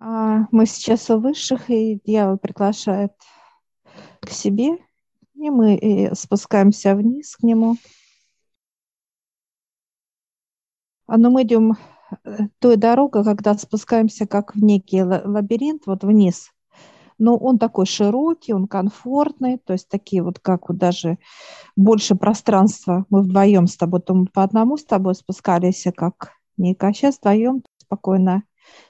А, 0.00 0.46
Мы 0.52 0.66
сейчас 0.66 1.10
у 1.10 1.18
высших, 1.18 1.70
и 1.70 2.00
дьявол 2.04 2.38
приглашает 2.38 3.12
к 4.20 4.30
себе, 4.30 4.78
и 5.34 5.50
мы 5.50 6.10
спускаемся 6.14 6.94
вниз 6.94 7.36
к 7.36 7.42
нему. 7.42 7.76
А, 11.06 11.16
Но 11.16 11.30
мы 11.30 11.42
идем 11.42 11.76
э, 12.24 12.38
той 12.58 12.76
дорогой, 12.76 13.24
когда 13.24 13.54
спускаемся 13.54 14.26
как 14.26 14.54
в 14.54 14.62
некий 14.62 15.02
ла- 15.02 15.22
лабиринт, 15.24 15.86
вот 15.86 16.04
вниз. 16.04 16.50
Но 17.18 17.36
он 17.36 17.58
такой 17.58 17.86
широкий, 17.86 18.54
он 18.54 18.68
комфортный, 18.68 19.58
то 19.58 19.72
есть 19.72 19.88
такие 19.88 20.22
вот 20.22 20.38
как 20.38 20.68
вот 20.68 20.78
даже 20.78 21.18
больше 21.76 22.16
пространства. 22.16 23.06
Мы 23.10 23.22
вдвоем 23.22 23.66
с 23.66 23.76
тобой, 23.76 24.00
то 24.02 24.14
мы 24.14 24.26
по 24.26 24.44
одному 24.44 24.76
с 24.76 24.84
тобой 24.84 25.14
спускались, 25.14 25.86
а 25.86 25.92
как 25.92 26.32
Ника, 26.56 26.92
сейчас 26.92 27.18
вдвоем 27.18 27.64
спокойно, 27.78 28.44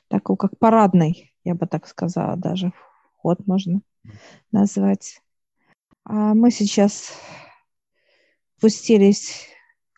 такой 0.09 0.37
как 0.37 0.59
парадный, 0.59 1.33
я 1.45 1.55
бы 1.55 1.67
так 1.67 1.87
сказала, 1.87 2.37
даже 2.37 2.73
вход 3.19 3.47
можно 3.47 3.83
назвать. 4.53 5.23
А 6.05 6.35
мы 6.35 6.51
сейчас 6.51 7.13
спустились 8.57 9.47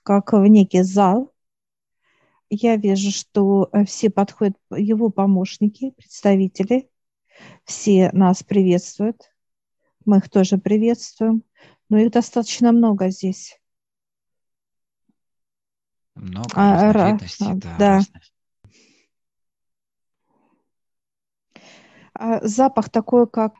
как 0.03 0.33
в 0.33 0.45
некий 0.47 0.83
зал. 0.83 1.33
Я 2.49 2.77
вижу, 2.77 3.13
что 3.13 3.69
э, 3.73 3.85
все 3.85 4.11
подходят, 4.11 4.57
его 4.71 5.09
помощники, 5.11 5.93
представители, 5.93 6.91
все 7.65 8.11
нас 8.13 8.43
приветствуют. 8.43 9.33
Мы 10.05 10.19
их 10.19 10.29
тоже 10.29 10.59
приветствуем. 10.59 11.45
Но 11.89 11.99
их 11.99 12.11
достаточно 12.13 12.73
много 12.73 13.11
здесь. 13.11 13.61
Много 16.15 16.51
А, 16.55 16.93
ра- 16.93 17.19
разновидностей, 17.19 17.47
а, 17.47 17.55
да, 17.55 17.77
да. 17.79 18.01
Запах 22.43 22.91
такой, 22.91 23.27
как 23.29 23.55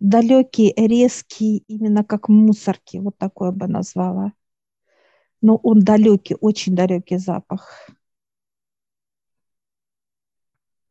далекий, 0.00 0.74
резкий, 0.76 1.58
именно 1.68 2.04
как 2.04 2.28
мусорки, 2.28 2.98
вот 2.98 3.18
такой 3.18 3.48
я 3.48 3.52
бы 3.52 3.66
назвала. 3.68 4.32
Но 5.42 5.56
он 5.56 5.80
далекий, 5.80 6.34
очень 6.40 6.74
далекий 6.74 7.18
запах. 7.18 7.90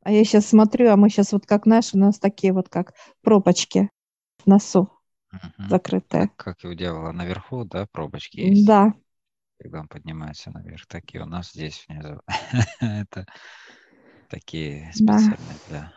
А 0.02 0.12
я 0.12 0.24
сейчас 0.24 0.46
смотрю, 0.48 0.90
а 0.90 0.96
мы 0.98 1.10
сейчас 1.10 1.32
вот 1.34 1.46
как 1.46 1.66
наши, 1.66 1.96
у 1.96 2.00
нас 2.00 2.20
такие 2.20 2.54
вот 2.54 2.70
как 2.70 2.94
пробочки 3.22 3.90
в 4.40 4.48
носу 4.48 4.90
Мгм. 5.32 5.70
закрытые. 5.70 6.30
Как, 6.30 6.36
как 6.36 6.64
и 6.64 6.68
у 6.68 6.74
дьявола 6.74 7.12
наверху, 7.12 7.64
да, 7.66 7.88
пробочки 7.92 8.40
есть, 8.40 8.66
Да, 8.68 8.94
когда 9.60 9.82
он 9.82 9.88
поднимается 9.88 10.52
наверх, 10.52 10.88
так 10.88 11.04
и 11.14 11.20
у 11.20 11.26
нас 11.26 11.52
здесь 11.52 11.86
внизу. 11.88 12.22
Это 12.82 13.28
такие 14.28 14.92
да, 14.96 15.18
специальные 15.18 15.60
для 15.66 15.92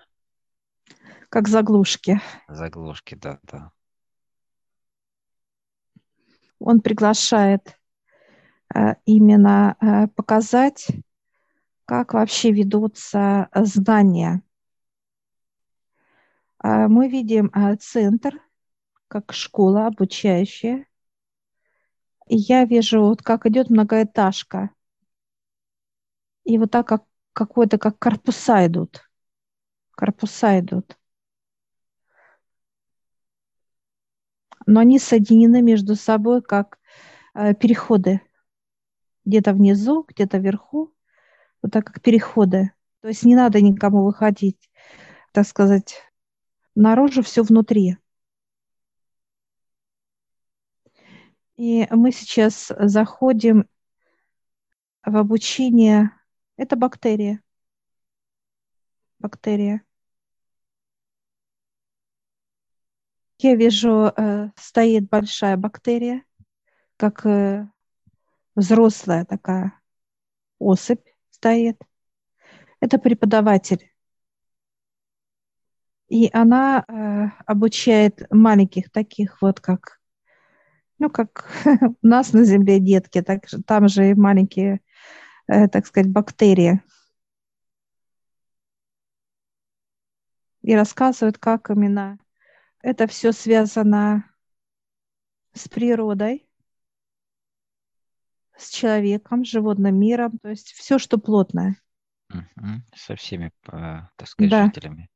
как 1.28 1.48
заглушки. 1.48 2.20
заглушки, 2.48 3.14
да, 3.14 3.38
да. 3.42 3.72
Он 6.58 6.80
приглашает 6.80 7.78
э, 8.74 8.94
именно 9.04 9.76
э, 9.80 10.06
показать, 10.08 10.88
как 11.84 12.14
вообще 12.14 12.52
ведутся 12.52 13.48
э, 13.52 13.64
знания. 13.64 14.42
А 16.58 16.86
Мы 16.88 17.08
видим 17.08 17.50
центр, 17.80 18.40
как 19.08 19.32
школа 19.32 19.88
обучающая. 19.88 20.86
И 22.28 22.36
я 22.36 22.64
вижу, 22.64 23.00
вот 23.02 23.22
как 23.22 23.46
идет 23.46 23.68
многоэтажка. 23.68 24.70
И 26.44 26.58
вот 26.58 26.70
так 26.70 26.86
как 26.86 27.04
какой-то, 27.32 27.78
как 27.78 27.98
корпуса 27.98 28.66
идут. 28.66 29.02
Корпуса 29.92 30.58
идут. 30.60 30.98
Но 34.66 34.80
они 34.80 34.98
соединены 34.98 35.62
между 35.62 35.96
собой, 35.96 36.42
как 36.42 36.78
э, 37.34 37.54
переходы. 37.54 38.20
Где-то 39.24 39.52
внизу, 39.52 40.04
где-то 40.08 40.38
вверху. 40.38 40.92
Вот 41.62 41.72
так 41.72 41.86
как 41.86 42.00
переходы. 42.00 42.72
То 43.00 43.08
есть 43.08 43.24
не 43.24 43.34
надо 43.34 43.60
никому 43.60 44.04
выходить, 44.04 44.70
так 45.32 45.46
сказать, 45.46 45.96
наружу 46.74 47.22
все 47.22 47.42
внутри. 47.42 47.96
И 51.56 51.86
мы 51.90 52.12
сейчас 52.12 52.72
заходим 52.78 53.68
в 55.04 55.16
обучение. 55.16 56.12
Это 56.56 56.76
бактерия. 56.76 57.42
Бактерия. 59.22 59.82
Я 63.38 63.56
вижу, 63.56 64.12
э, 64.16 64.50
стоит 64.56 65.08
большая 65.08 65.56
бактерия, 65.56 66.24
как 66.96 67.26
э, 67.26 67.66
взрослая 68.54 69.24
такая 69.24 69.80
особь 70.58 71.06
стоит. 71.30 71.80
Это 72.80 72.98
преподаватель. 72.98 73.92
И 76.08 76.28
она 76.32 76.84
э, 76.86 77.42
обучает 77.46 78.22
маленьких 78.30 78.90
таких 78.90 79.40
вот 79.40 79.60
как, 79.60 79.98
ну, 80.98 81.08
как 81.10 81.48
у 82.02 82.06
нас 82.06 82.32
на 82.32 82.44
Земле 82.44 82.80
детки, 82.80 83.22
так 83.22 83.46
там 83.66 83.88
же 83.88 84.10
и 84.10 84.14
маленькие, 84.14 84.80
э, 85.48 85.68
так 85.68 85.86
сказать, 85.86 86.10
бактерии. 86.10 86.82
И 90.72 90.74
рассказывают, 90.74 91.36
как 91.36 91.68
именно 91.68 92.18
это 92.80 93.06
все 93.06 93.32
связано 93.32 94.24
с 95.52 95.68
природой, 95.68 96.48
с 98.56 98.70
человеком, 98.70 99.44
с 99.44 99.48
животным 99.48 100.00
миром, 100.00 100.38
то 100.38 100.48
есть 100.48 100.72
все, 100.72 100.98
что 100.98 101.18
плотное. 101.18 101.76
Со 102.94 103.16
всеми, 103.16 103.52
э, 103.70 104.08
так 104.16 104.26
сказать, 104.26 104.50
Да. 104.50 104.64
жителями. 104.64 105.10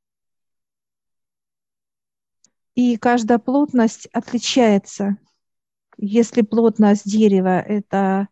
И 2.75 2.99
каждая 2.99 3.39
плотность 3.39 4.09
отличается. 4.12 5.16
Если 5.97 6.43
плотность 6.43 7.11
дерева– 7.11 7.61
это 7.66 8.28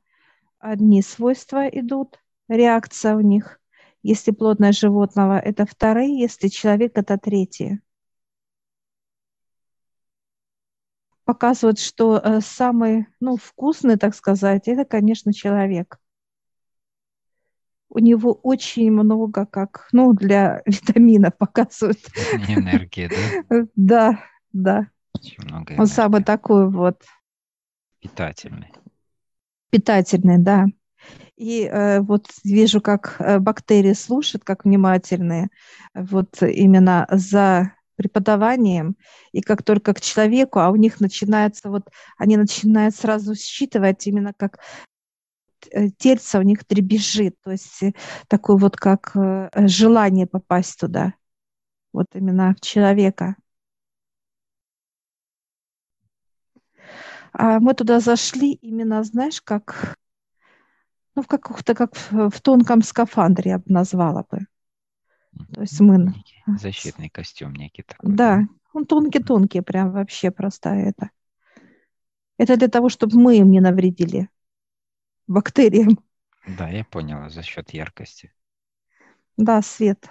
одни 0.59 1.01
свойства 1.01 1.67
идут, 1.69 2.23
реакция 2.49 3.17
у 3.17 3.21
них. 3.21 3.63
Если 4.05 4.33
плотность 4.33 4.81
животного– 4.81 5.39
это 5.45 5.65
вторые, 5.65 6.21
если 6.21 6.49
человек– 6.49 6.93
это 6.95 7.17
третьи. 7.17 7.81
Показывают, 11.25 11.79
что 11.79 12.19
э, 12.23 12.41
самый 12.43 13.07
ну, 13.21 13.39
вкусный, 13.39 13.97
так 13.97 14.15
сказать, 14.15 14.69
это, 14.69 14.85
конечно, 14.85 15.33
человек. 15.33 15.99
У 17.89 17.99
него 17.99 18.35
очень 18.35 18.93
много, 18.93 19.47
как, 19.47 19.89
ну, 19.93 20.13
для 20.13 20.61
витаминов 20.67 21.35
показывают. 21.39 22.01
Энергии, 22.47 23.09
да? 23.09 23.67
Да, 23.75 24.25
да. 24.53 24.91
Очень 25.15 25.45
много 25.45 25.73
Он 25.79 25.87
самый 25.87 26.21
энергии. 26.21 26.25
такой 26.25 26.69
вот 26.71 27.03
Питательный. 28.01 28.71
питательный, 29.71 30.39
да. 30.39 30.67
И 31.37 31.65
э, 31.65 32.01
вот 32.01 32.29
вижу, 32.45 32.81
как 32.81 33.17
э, 33.19 33.39
бактерии 33.39 33.93
слушают, 33.93 34.45
как 34.45 34.65
внимательные, 34.65 35.49
вот 35.95 36.43
именно 36.43 37.07
за 37.11 37.73
преподаванием, 37.97 38.97
и 39.33 39.41
как 39.41 39.63
только 39.63 39.95
к 39.95 40.01
человеку, 40.01 40.61
а 40.61 40.71
у 40.71 40.77
них 40.77 41.01
начинается 41.01 41.71
вот, 41.71 41.89
они 42.19 42.37
начинают 42.37 42.95
сразу 42.95 43.35
считывать 43.35 44.07
именно 44.07 44.33
как 44.33 44.59
э, 45.73 45.89
тельце 45.91 46.39
у 46.39 46.43
них 46.43 46.67
дребезжит, 46.69 47.37
то 47.43 47.51
есть 47.51 47.83
э, 47.83 47.95
такое 48.29 48.57
вот 48.57 48.77
как 48.77 49.13
желание 49.55 50.27
попасть 50.27 50.79
туда, 50.79 51.15
вот 51.93 52.07
именно 52.15 52.55
в 52.55 52.61
человека. 52.61 53.37
А 57.33 57.59
мы 57.59 57.75
туда 57.75 57.99
зашли 57.99 58.53
именно, 58.53 59.03
знаешь, 59.03 59.41
как, 59.43 59.97
ну, 61.15 61.23
в 61.23 61.27
каком-то, 61.27 61.75
как 61.75 61.97
в, 61.97 62.31
в 62.31 62.41
тонком 62.41 62.83
скафандре, 62.83 63.53
я 63.53 63.59
бы 63.59 63.65
назвала 63.67 64.25
бы. 64.31 64.47
То 65.53 65.61
есть 65.63 65.81
мы... 65.81 66.15
защитный 66.59 67.09
костюм 67.09 67.55
некий 67.55 67.83
такой. 67.83 68.13
Да, 68.13 68.43
он 68.73 68.87
тонкий-тонкий, 68.87 69.61
прям 69.61 69.93
вообще 69.93 70.31
просто 70.31 70.71
это. 70.71 71.11
Это 72.39 72.57
для 72.57 72.69
того, 72.69 72.89
чтобы 72.89 73.19
мы 73.21 73.39
им 73.39 73.51
не 73.51 73.61
навредили, 73.61 74.29
бактериям. 75.27 75.99
Да, 76.47 76.69
я 76.69 76.85
поняла, 76.85 77.31
за 77.31 77.43
счет 77.43 77.71
яркости. 77.71 78.33
Да, 79.37 79.63
свет. 79.63 80.11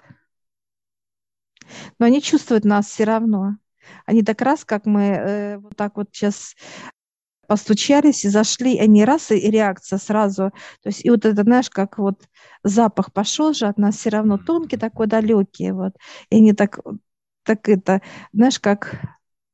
Но 2.00 2.06
они 2.06 2.22
чувствуют 2.22 2.66
нас 2.66 2.88
все 2.88 3.04
равно. 3.04 3.58
Они 4.06 4.24
так 4.24 4.42
раз, 4.42 4.66
как 4.66 4.86
мы 4.86 5.02
э, 5.02 5.58
вот 5.58 5.76
так 5.76 5.98
вот 5.98 6.10
сейчас 6.12 6.56
постучались 7.48 8.26
и 8.26 8.30
зашли, 8.30 8.78
они 8.78 9.06
раз, 9.06 9.32
и 9.32 9.50
реакция 9.50 10.00
сразу. 10.00 10.52
То 10.82 10.90
есть, 10.90 11.06
и 11.06 11.10
вот 11.10 11.26
это, 11.26 11.44
знаешь, 11.44 11.70
как 11.70 11.98
вот 11.98 12.28
запах 12.64 13.12
пошел 13.12 13.54
же 13.54 13.68
от 13.68 13.78
нас 13.78 13.98
все 13.98 14.10
равно 14.10 14.38
тонкий, 14.38 14.78
такой 14.78 15.08
далекий, 15.08 15.72
вот. 15.72 15.94
И 16.30 16.38
они 16.38 16.54
так, 16.54 16.80
так 17.44 17.70
это, 17.70 18.02
знаешь, 18.32 18.60
как 18.60 19.00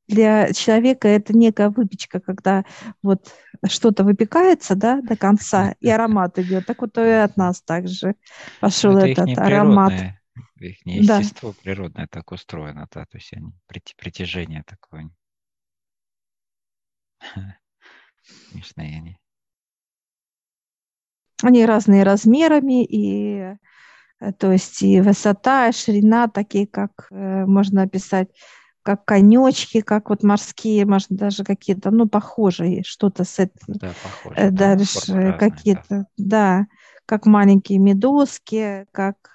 для 0.08 0.52
человека 0.54 1.08
это 1.08 1.38
некая 1.38 1.70
выпечка, 1.70 2.20
когда 2.20 2.66
вот 3.04 3.32
что-то 3.68 4.04
выпекается, 4.04 4.76
да, 4.76 5.02
до 5.02 5.16
конца, 5.16 5.76
и 5.80 5.90
аромат 5.90 6.40
идет. 6.40 6.66
Так 6.66 6.82
вот 6.82 6.98
и 6.98 7.02
от 7.02 7.38
нас 7.38 7.62
также 7.62 8.16
пошел 8.60 8.98
это 8.98 9.22
этот 9.24 9.38
аромат. 9.38 9.94
Их 10.60 10.86
естество 10.86 11.52
да. 11.52 11.58
природное 11.62 12.08
так 12.08 12.32
устроено, 12.32 12.88
да, 12.94 13.06
то 13.06 13.18
есть 13.18 13.32
они, 13.34 13.54
притяжение 13.98 14.64
такое. 14.64 15.10
Смешные 18.52 18.98
они. 18.98 19.18
Они 21.42 21.66
разные 21.66 22.04
размерами, 22.04 22.84
и 22.84 23.56
э, 24.20 24.34
то 24.34 24.52
есть 24.52 24.82
и 24.82 25.00
высота, 25.00 25.70
и 25.70 25.72
ширина, 25.72 26.28
такие, 26.28 26.68
как 26.68 27.08
э, 27.12 27.46
можно 27.46 27.84
описать, 27.84 28.28
как 28.84 29.06
конечки, 29.06 29.82
как 29.82 30.10
вот 30.10 30.24
морские, 30.24 30.86
может, 30.86 31.10
даже 31.10 31.44
какие-то, 31.44 31.92
ну, 31.92 32.10
похожие, 32.10 32.84
что-то 32.84 33.24
с 33.24 33.40
этим. 33.40 33.54
Да, 33.68 33.94
похоже. 34.04 34.36
Э, 34.36 34.52
дальше 34.52 35.14
да, 35.16 35.34
какие-то, 35.34 35.88
да. 35.90 36.06
да, 36.18 36.68
как 37.06 37.26
маленькие 37.26 37.80
медузки, 37.80 38.86
как 38.92 39.34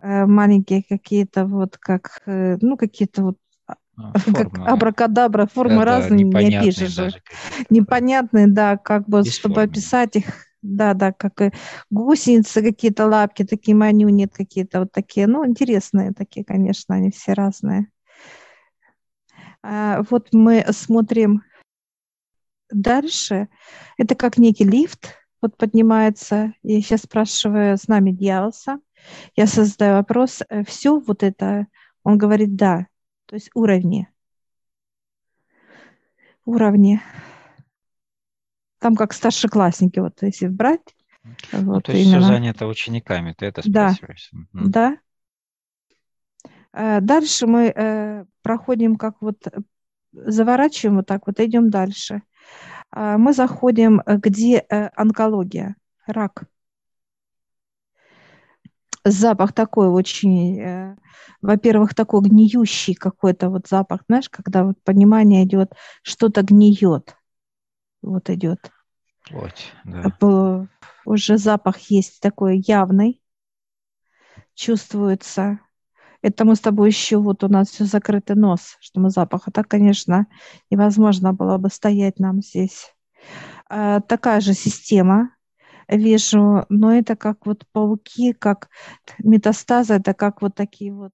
маленькие 0.00 0.82
какие-то 0.82 1.44
вот, 1.44 1.76
как, 1.76 2.22
ну, 2.26 2.76
какие-то 2.76 3.22
вот 3.22 3.36
а, 3.98 4.12
как 4.32 4.58
абракадабра, 4.58 5.46
формы 5.46 5.78
да, 5.78 5.84
разные, 5.84 6.24
не 6.24 6.56
опишешь 6.56 6.90
же. 6.90 7.22
Непонятные, 7.68 8.46
да, 8.46 8.76
как 8.76 9.08
бы, 9.08 9.24
чтобы 9.24 9.62
описать 9.62 10.16
их, 10.16 10.26
да, 10.62 10.94
да, 10.94 11.12
как 11.12 11.40
и 11.42 11.52
гусеницы, 11.90 12.62
какие-то 12.62 13.06
лапки, 13.06 13.44
такие 13.44 13.76
манюни, 13.76 14.26
какие-то 14.26 14.80
вот 14.80 14.92
такие, 14.92 15.26
ну, 15.26 15.44
интересные 15.46 16.12
такие, 16.12 16.44
конечно, 16.44 16.94
они 16.94 17.10
все 17.10 17.32
разные. 17.32 17.88
А, 19.62 20.02
вот 20.08 20.28
мы 20.32 20.64
смотрим 20.70 21.42
дальше. 22.70 23.48
Это 23.96 24.14
как 24.14 24.38
некий 24.38 24.64
лифт, 24.64 25.16
вот 25.42 25.56
поднимается. 25.56 26.52
Я 26.62 26.80
сейчас 26.80 27.02
спрашиваю 27.02 27.76
с 27.76 27.88
нами 27.88 28.12
дьяволса. 28.12 28.78
Я 29.34 29.46
создаю 29.48 29.94
вопрос. 29.94 30.42
Э, 30.48 30.64
Все 30.64 31.00
вот 31.00 31.22
это, 31.24 31.66
он 32.04 32.16
говорит 32.16 32.54
да 32.54 32.86
то 33.28 33.36
есть 33.36 33.50
уровни. 33.54 34.08
Уровни. 36.46 37.00
Там 38.78 38.96
как 38.96 39.12
старшеклассники, 39.12 39.98
вот 39.98 40.22
если 40.22 40.48
брать. 40.48 40.96
Ну, 41.52 41.74
вот, 41.74 41.84
то 41.84 41.92
есть 41.92 42.06
именно. 42.06 42.20
все 42.20 42.28
занято 42.28 42.66
учениками, 42.66 43.34
ты 43.36 43.46
это 43.46 43.60
спрашиваешь. 43.60 44.30
Да, 44.54 44.96
да. 46.72 47.00
Дальше 47.00 47.46
мы 47.46 47.72
э, 47.74 48.24
проходим 48.42 48.96
как 48.96 49.20
вот, 49.20 49.36
заворачиваем 50.12 50.96
вот 50.96 51.06
так 51.06 51.26
вот, 51.26 51.38
идем 51.40 51.70
дальше. 51.70 52.22
Мы 52.94 53.32
заходим, 53.34 54.00
э, 54.06 54.16
где 54.16 54.58
э, 54.58 54.88
онкология, 54.96 55.76
рак 56.06 56.44
запах 59.04 59.52
такой 59.52 59.88
очень, 59.88 60.60
э, 60.60 60.96
во-первых, 61.42 61.94
такой 61.94 62.22
гниющий 62.22 62.94
какой-то 62.94 63.50
вот 63.50 63.68
запах, 63.68 64.02
знаешь, 64.08 64.28
когда 64.28 64.64
вот 64.64 64.82
понимание 64.84 65.44
идет, 65.44 65.72
что-то 66.02 66.42
гниет, 66.42 67.16
вот 68.02 68.30
идет. 68.30 68.70
Плоть, 69.28 69.72
да. 69.84 70.66
Уже 71.04 71.38
запах 71.38 71.78
есть 71.90 72.20
такой 72.20 72.62
явный, 72.66 73.22
чувствуется. 74.54 75.60
Это 76.20 76.44
мы 76.44 76.56
с 76.56 76.60
тобой 76.60 76.88
еще, 76.88 77.18
вот 77.18 77.44
у 77.44 77.48
нас 77.48 77.68
все 77.68 77.84
закрытый 77.84 78.36
нос, 78.36 78.76
что 78.80 79.00
мы 79.00 79.10
запах. 79.10 79.42
А 79.46 79.50
так, 79.50 79.68
конечно, 79.68 80.26
невозможно 80.70 81.32
было 81.32 81.58
бы 81.58 81.70
стоять 81.70 82.18
нам 82.18 82.42
здесь. 82.42 82.92
А, 83.68 84.00
такая 84.00 84.40
же 84.40 84.54
система, 84.54 85.30
вижу, 85.88 86.66
но 86.68 86.94
это 86.94 87.16
как 87.16 87.46
вот 87.46 87.64
пауки, 87.72 88.32
как 88.32 88.68
метастазы, 89.18 89.94
это 89.94 90.14
как 90.14 90.42
вот 90.42 90.54
такие 90.54 90.92
вот, 90.92 91.12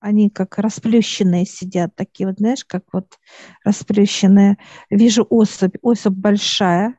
они 0.00 0.30
как 0.30 0.58
расплющенные 0.58 1.46
сидят, 1.46 1.94
такие 1.94 2.28
вот, 2.28 2.38
знаешь, 2.38 2.64
как 2.64 2.84
вот 2.92 3.18
расплющенные. 3.64 4.58
Вижу 4.90 5.26
особь, 5.28 5.76
особь 5.82 6.14
большая, 6.14 6.98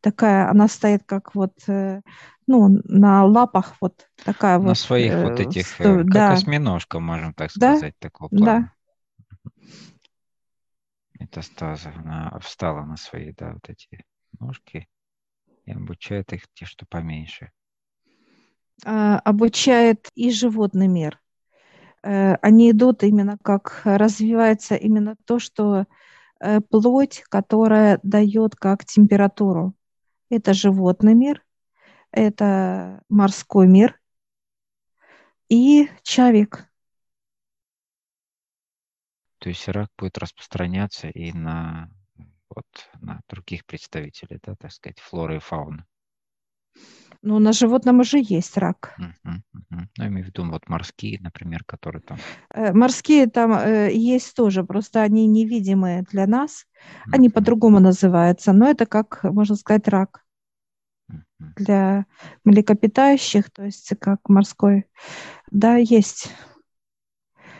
такая, 0.00 0.48
она 0.50 0.68
стоит 0.68 1.04
как 1.04 1.34
вот, 1.34 1.52
э, 1.68 2.00
ну, 2.46 2.68
на 2.84 3.24
лапах 3.24 3.76
вот 3.80 4.08
такая 4.24 4.56
на 4.56 4.60
вот. 4.60 4.68
На 4.68 4.74
своих 4.74 5.12
э, 5.12 5.24
вот 5.24 5.40
этих, 5.40 5.66
сто... 5.66 5.84
Э, 5.84 5.96
как 5.98 6.12
да. 6.12 6.32
осьминожка, 6.32 7.00
можем 7.00 7.34
так 7.34 7.50
сказать, 7.50 7.94
да? 8.00 8.08
такого 8.08 8.28
плана. 8.28 8.72
Да. 9.44 9.50
Метастазы, 11.20 11.92
она 11.96 12.38
встала 12.40 12.84
на 12.84 12.96
свои, 12.96 13.32
да, 13.32 13.52
вот 13.54 13.68
эти 13.68 14.04
ножки 14.38 14.88
и 15.68 15.72
обучает 15.72 16.32
их 16.32 16.44
те, 16.54 16.64
что 16.64 16.86
поменьше. 16.86 17.50
А, 18.84 19.18
обучает 19.18 20.08
и 20.14 20.30
животный 20.30 20.88
мир. 20.88 21.20
Э, 22.02 22.36
они 22.36 22.70
идут 22.70 23.02
именно 23.02 23.36
как 23.38 23.82
развивается 23.84 24.76
именно 24.76 25.16
то, 25.26 25.38
что 25.38 25.84
э, 26.40 26.60
плоть, 26.60 27.22
которая 27.28 28.00
дает 28.02 28.56
как 28.56 28.84
температуру. 28.84 29.74
Это 30.30 30.54
животный 30.54 31.14
мир, 31.14 31.44
это 32.12 33.02
морской 33.10 33.66
мир 33.66 34.00
и 35.50 35.88
человек. 36.02 36.66
То 39.38 39.50
есть 39.50 39.68
рак 39.68 39.90
будет 39.98 40.18
распространяться 40.18 41.08
и 41.08 41.32
на 41.32 41.90
вот 42.54 42.66
на 43.00 43.20
других 43.28 43.64
представителей, 43.64 44.38
да, 44.42 44.54
так 44.56 44.72
сказать, 44.72 45.00
флоры 45.00 45.36
и 45.36 45.40
фауны. 45.40 45.84
Ну, 47.22 47.38
на 47.40 47.52
животном 47.52 48.00
уже 48.00 48.18
есть 48.22 48.56
рак. 48.56 48.94
Uh-huh, 48.98 49.12
uh-huh. 49.26 49.40
Ну, 49.70 49.78
я 49.96 50.06
имею 50.06 50.24
в 50.24 50.28
виду 50.28 50.48
вот 50.48 50.68
морские, 50.68 51.18
например, 51.20 51.64
которые 51.64 52.00
там... 52.02 52.18
Э, 52.54 52.72
морские 52.72 53.26
там 53.26 53.52
э, 53.52 53.92
есть 53.92 54.36
тоже, 54.36 54.62
просто 54.62 55.02
они 55.02 55.26
невидимые 55.26 56.02
для 56.02 56.26
нас. 56.26 56.64
Uh-huh. 56.74 57.14
Они 57.14 57.28
по-другому 57.28 57.80
называются, 57.80 58.52
но 58.52 58.70
это 58.70 58.86
как, 58.86 59.24
можно 59.24 59.56
сказать, 59.56 59.88
рак. 59.88 60.24
Для 61.38 62.06
млекопитающих, 62.44 63.50
то 63.50 63.64
есть 63.64 63.92
как 64.00 64.28
морской. 64.28 64.86
Да, 65.50 65.76
есть. 65.76 66.30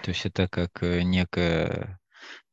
То 0.02 0.10
есть 0.10 0.26
это 0.26 0.48
как 0.48 0.82
э, 0.82 1.02
некая 1.02 1.97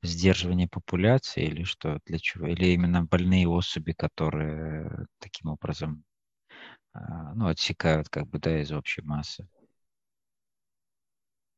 сдерживание 0.05 0.67
популяции 0.67 1.45
или 1.45 1.63
что, 1.63 1.99
для 2.05 2.19
чего? 2.19 2.47
Или 2.47 2.67
именно 2.67 3.03
больные 3.03 3.47
особи, 3.47 3.93
которые 3.93 5.07
таким 5.19 5.49
образом 5.49 6.03
а, 6.93 7.33
ну, 7.33 7.47
отсекают 7.47 8.09
как 8.09 8.27
бы, 8.27 8.39
да, 8.39 8.61
из 8.61 8.71
общей 8.71 9.01
массы? 9.01 9.47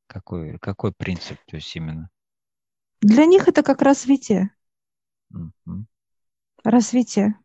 Какой, 0.08 0.58
какой 0.60 0.94
принцип, 0.94 1.38
то 1.46 1.58
есть 1.58 1.76
именно? 1.76 2.10
Для 3.02 3.26
них 3.26 3.48
это 3.48 3.64
как 3.64 3.82
развитие. 3.82 4.52
Угу. 5.32 5.86
Развитие. 6.64 7.36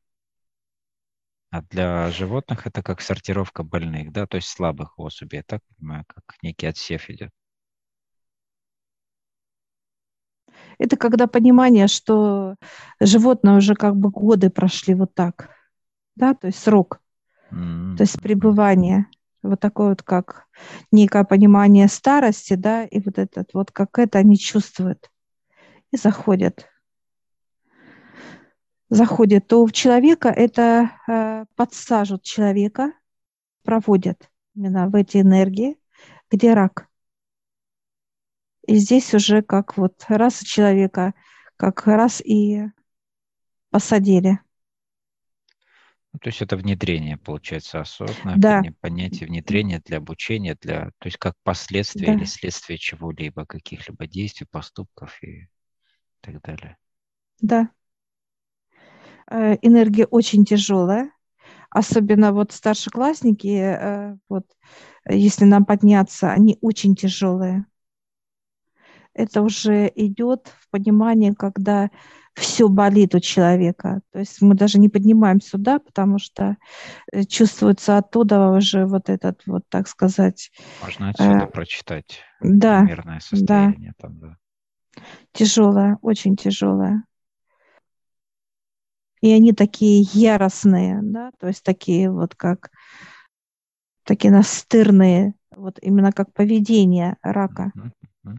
А 1.51 1.61
для 1.61 2.11
животных 2.11 2.67
это 2.67 2.83
как 2.83 3.03
сортировка 3.03 3.63
больных, 3.63 4.11
да, 4.11 4.27
то 4.27 4.37
есть 4.37 4.49
слабых 4.49 4.99
особей, 4.99 5.37
я 5.37 5.43
так 5.43 5.61
понимаю, 5.77 6.05
как 6.09 6.25
некий 6.43 6.67
отсев 6.67 7.11
идет. 7.11 7.31
Это 10.79 10.97
когда 10.97 11.27
понимание, 11.27 11.87
что 11.87 12.57
животное 13.01 13.57
уже 13.57 13.75
как 13.75 13.97
бы 13.97 14.11
годы 14.11 14.51
прошли 14.51 14.95
вот 14.95 15.15
так, 15.15 15.51
да, 16.17 16.35
то 16.35 16.49
есть 16.49 16.59
срок, 16.59 17.01
mm-hmm. 17.53 17.97
то 17.97 18.03
есть 18.03 18.21
пребывание, 18.21 19.07
вот 19.43 19.61
такое 19.61 19.91
вот 19.91 20.03
как 20.03 20.47
некое 20.91 21.25
понимание 21.25 21.89
старости, 21.89 22.55
да, 22.55 22.85
и 22.85 23.01
вот 23.01 23.19
этот 23.19 23.55
вот 23.55 23.71
как 23.71 23.99
это 23.99 24.19
они 24.19 24.37
чувствуют 24.37 25.11
и 25.91 25.97
заходят. 25.97 26.67
Заходят, 28.89 29.47
то 29.47 29.65
в 29.65 29.73
человека 29.73 30.29
это 30.29 30.91
э, 31.09 31.45
подсаживают 31.57 32.25
человека, 32.25 32.93
проводят 33.65 34.29
именно 34.55 34.89
в 34.89 34.95
эти 34.95 35.19
энергии, 35.19 35.79
где 36.31 36.53
рак– 36.53 36.89
и 38.67 38.77
здесь 38.77 39.15
уже 39.15 39.43
как 39.43 39.77
вот 39.77 40.05
раз 40.09 40.41
человека, 40.43 41.15
как 41.57 41.87
раз 41.87 42.21
и 42.21 42.65
посадили. 43.71 44.39
Ну, 46.13 46.19
то 46.19 46.29
есть 46.29 46.43
это 46.43 46.57
внедрение, 46.57 47.17
получается, 47.17 47.81
осознанное 47.81 48.37
да. 48.37 48.63
понятие 48.81 49.29
внедрения 49.29 49.81
для 49.83 49.97
обучения, 49.97 50.57
для, 50.61 50.91
то 50.99 51.07
есть 51.07 51.17
как 51.17 51.35
последствие 51.43 52.09
да. 52.09 52.15
или 52.15 52.25
следствие 52.25 52.79
чего-либо, 52.79 53.47
каких-либо 53.47 54.07
действий, 54.07 54.47
поступков 54.51 55.19
и 55.23 55.49
так 56.21 56.43
далее. 56.43 56.77
Да. 57.41 57.71
Э, 59.31 59.57
энергия 59.63 60.05
очень 60.05 60.45
тяжелая, 60.45 61.11
особенно 61.71 62.33
вот 62.33 62.53
старшеклассники, 62.53 63.57
э, 63.57 64.17
вот 64.29 64.45
если 65.09 65.47
нам 65.47 65.65
подняться, 65.65 66.31
они 66.31 66.59
очень 66.61 66.95
тяжелые. 66.95 67.65
Это 69.15 69.43
уже 69.43 69.91
идет 69.95 70.53
в 70.61 70.71
понимании, 70.71 71.33
когда 71.33 71.91
все 72.35 72.69
болит 72.69 73.15
у 73.15 73.21
человека. 73.21 74.01
То 74.11 74.21
есть 74.21 74.41
мы 74.41 74.55
даже 74.55 74.79
не 74.79 74.89
поднимаем 74.89 75.41
сюда, 75.41 75.79
потому 75.79 76.19
что 76.19 76.57
э, 77.13 77.25
чувствуется 77.25 77.99
оттуда 77.99 78.49
уже 78.51 78.87
вот 78.87 79.11
этот 79.11 79.43
вот, 79.47 79.65
так 79.69 79.87
сказать... 79.87 80.51
Можно 80.83 81.11
отсюда 81.11 81.45
э, 81.45 81.47
прочитать 81.47 82.21
да, 82.41 82.81
примерное 82.81 83.21
состояние. 83.21 83.93
Да. 83.99 84.09
Там, 84.09 84.19
да. 84.19 84.37
Тяжелое, 85.33 85.99
очень 86.01 86.37
тяжелое. 86.37 87.05
И 89.21 89.31
они 89.31 89.53
такие 89.53 90.03
яростные, 90.13 91.01
да, 91.03 91.31
то 91.39 91.47
есть 91.47 91.63
такие 91.63 92.11
вот 92.11 92.35
как 92.35 92.71
такие 94.05 94.33
настырные, 94.33 95.35
вот 95.55 95.79
именно 95.81 96.13
как 96.13 96.33
поведение 96.33 97.17
рака. 97.23 97.73
Mm-hmm 97.77 98.39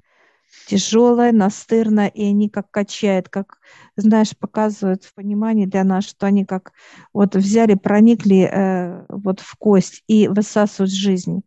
тяжелая, 0.67 1.31
настырная, 1.31 2.07
и 2.07 2.24
они 2.25 2.50
как 2.50 2.69
качают, 2.72 3.29
как, 3.29 3.60
знаешь, 3.95 4.38
показывают 4.38 5.03
в 5.03 5.13
понимании 5.13 5.65
для 5.65 5.83
нас, 5.83 6.05
что 6.05 6.25
они 6.25 6.45
как 6.45 6.74
вот 7.12 7.36
взяли, 7.36 7.75
проникли 7.75 8.50
э, 8.51 9.05
вот 9.10 9.39
в 9.39 9.55
кость 9.57 10.03
и 10.07 10.27
высасывают 10.27 10.91
жизнь. 10.91 11.43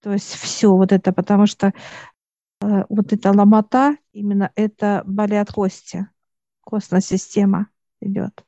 То 0.00 0.12
есть 0.12 0.34
все 0.34 0.70
вот 0.70 0.92
это, 0.92 1.12
потому 1.12 1.46
что 1.46 1.72
э, 2.62 2.84
вот 2.88 3.12
эта 3.12 3.32
ломота, 3.32 3.96
именно 4.12 4.52
это 4.54 5.02
болят 5.04 5.52
кости, 5.52 6.08
костная 6.60 7.00
система 7.00 7.68
идет, 8.00 8.44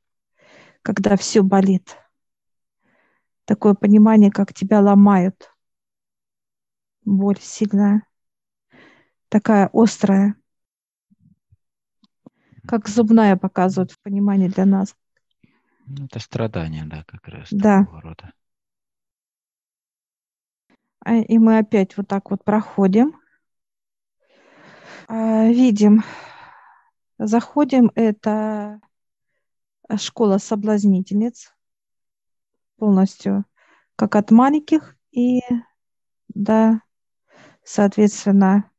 когда 0.83 1.17
все 1.17 1.43
болит. 1.43 1.97
Такое 3.45 3.75
понимание, 3.75 4.31
как 4.31 4.55
тебя 4.55 4.81
ломают. 4.81 5.51
Боль 7.05 7.39
сильная 7.41 8.07
такая 9.33 9.71
острая, 9.73 10.37
как 12.69 12.87
зубная 12.87 13.37
показывает 13.37 13.91
в 13.91 13.99
понимании 14.01 14.49
для 14.49 14.67
нас. 14.67 14.95
Ну, 15.87 16.05
это 16.05 16.19
страдание, 16.21 16.85
да, 16.85 17.03
как 17.05 17.27
раз 17.29 17.49
да. 17.51 17.81
такого 17.81 18.03
рода. 18.03 18.33
А, 21.01 21.15
и 21.15 21.39
мы 21.39 21.59
опять 21.59 21.97
вот 21.97 22.09
так 22.09 22.31
вот 22.31 22.45
проходим, 22.45 23.19
а, 25.09 25.47
видим, 25.47 26.05
заходим, 27.17 27.91
это 27.95 28.83
школа 29.97 30.37
соблазнительниц 30.37 31.55
полностью, 32.77 33.47
как 33.97 34.15
от 34.15 34.31
маленьких 34.31 34.95
и, 35.11 35.41
да, 36.29 36.83
соответственно, 37.65 38.72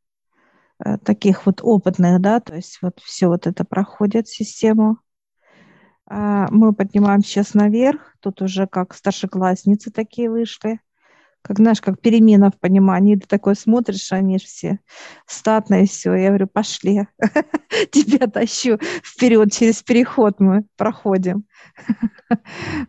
таких 1.03 1.45
вот 1.45 1.61
опытных, 1.61 2.19
да, 2.21 2.39
то 2.39 2.55
есть 2.55 2.79
вот 2.81 2.99
все 3.01 3.27
вот 3.27 3.47
это 3.47 3.63
проходит 3.63 4.27
систему. 4.27 4.97
А, 6.05 6.47
мы 6.51 6.73
поднимаем 6.73 7.23
сейчас 7.23 7.53
наверх, 7.53 8.15
тут 8.19 8.41
уже 8.41 8.67
как 8.67 8.93
старшеклассницы 8.93 9.91
такие 9.91 10.29
вышли, 10.29 10.79
как, 11.41 11.57
знаешь, 11.57 11.81
как 11.81 11.99
перемена 11.99 12.51
в 12.51 12.59
понимании, 12.59 13.15
ты 13.15 13.27
такой 13.27 13.55
смотришь, 13.55 14.11
они 14.11 14.39
же 14.39 14.45
все 14.45 14.79
статные, 15.25 15.85
все, 15.85 16.13
я 16.13 16.29
говорю, 16.29 16.47
пошли, 16.47 17.07
тебя 17.91 18.27
тащу 18.27 18.77
вперед, 19.03 19.51
через 19.51 19.83
переход 19.83 20.39
мы 20.39 20.65
проходим. 20.77 21.45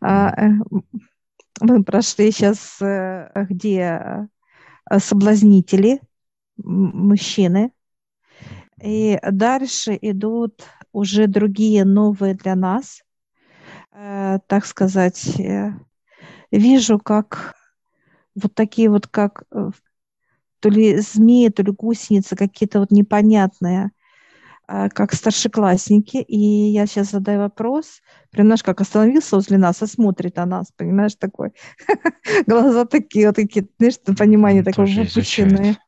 А, 0.00 0.46
э, 0.46 0.52
мы 1.60 1.84
прошли 1.84 2.30
сейчас, 2.30 2.80
э, 2.80 3.30
где 3.50 4.28
соблазнители, 4.98 6.00
мужчины. 6.56 7.72
И 8.84 9.18
дальше 9.22 9.98
идут 10.02 10.62
уже 10.92 11.26
другие 11.26 11.86
новые 11.86 12.34
для 12.34 12.54
нас, 12.54 13.02
э, 13.92 14.38
так 14.46 14.66
сказать, 14.66 15.40
э, 15.40 15.72
вижу, 16.50 16.98
как 16.98 17.54
вот 18.34 18.54
такие 18.54 18.90
вот, 18.90 19.06
как 19.06 19.44
э, 19.52 19.70
то 20.60 20.68
ли 20.68 20.98
змеи, 20.98 21.48
то 21.48 21.62
ли 21.62 21.72
гусеницы, 21.72 22.36
какие-то 22.36 22.80
вот 22.80 22.90
непонятные, 22.90 23.90
э, 24.68 24.90
как 24.90 25.14
старшеклассники. 25.14 26.18
И 26.18 26.38
я 26.38 26.86
сейчас 26.86 27.12
задаю 27.12 27.40
вопрос, 27.40 28.02
прям, 28.32 28.48
знаешь, 28.48 28.62
как 28.62 28.82
остановился 28.82 29.36
возле 29.36 29.56
нас 29.56 29.80
и 29.80 29.86
смотрит 29.86 30.36
на 30.36 30.44
нас, 30.44 30.66
понимаешь, 30.76 31.14
такой. 31.14 31.54
Глаза 32.46 32.84
такие 32.84 33.28
вот 33.28 33.36
такие, 33.36 33.66
знаешь, 33.78 33.98
понимание 34.18 34.62
такое 34.62 34.84
выпущенное. 34.86 35.78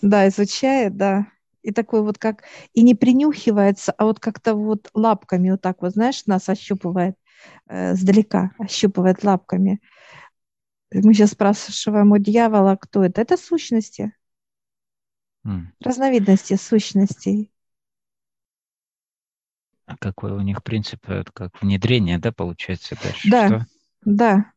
Да, 0.00 0.26
изучает, 0.28 0.96
да. 0.96 1.26
И 1.62 1.72
такой 1.72 2.02
вот 2.02 2.18
как, 2.18 2.44
и 2.72 2.82
не 2.82 2.94
принюхивается, 2.94 3.92
а 3.92 4.04
вот 4.04 4.20
как-то 4.20 4.54
вот 4.54 4.90
лапками 4.94 5.50
вот 5.50 5.60
так 5.60 5.82
вот, 5.82 5.92
знаешь, 5.92 6.26
нас 6.26 6.48
ощупывает 6.48 7.16
э, 7.68 7.94
сдалека, 7.94 8.52
ощупывает 8.58 9.24
лапками. 9.24 9.80
Мы 10.92 11.12
сейчас 11.14 11.32
спрашиваем 11.32 12.12
у 12.12 12.18
дьявола, 12.18 12.76
кто 12.76 13.04
это. 13.04 13.20
Это 13.20 13.36
сущности. 13.36 14.12
Mm. 15.46 15.66
Разновидности 15.80 16.54
сущностей. 16.56 17.50
А 19.86 19.96
какой 19.96 20.32
у 20.32 20.40
них 20.40 20.62
принцип, 20.62 21.00
э, 21.08 21.24
как 21.32 21.60
внедрение, 21.62 22.18
да, 22.18 22.30
получается 22.32 22.96
дальше? 23.02 23.30
Да, 23.30 23.46
Что? 23.46 23.66
да. 24.04 24.52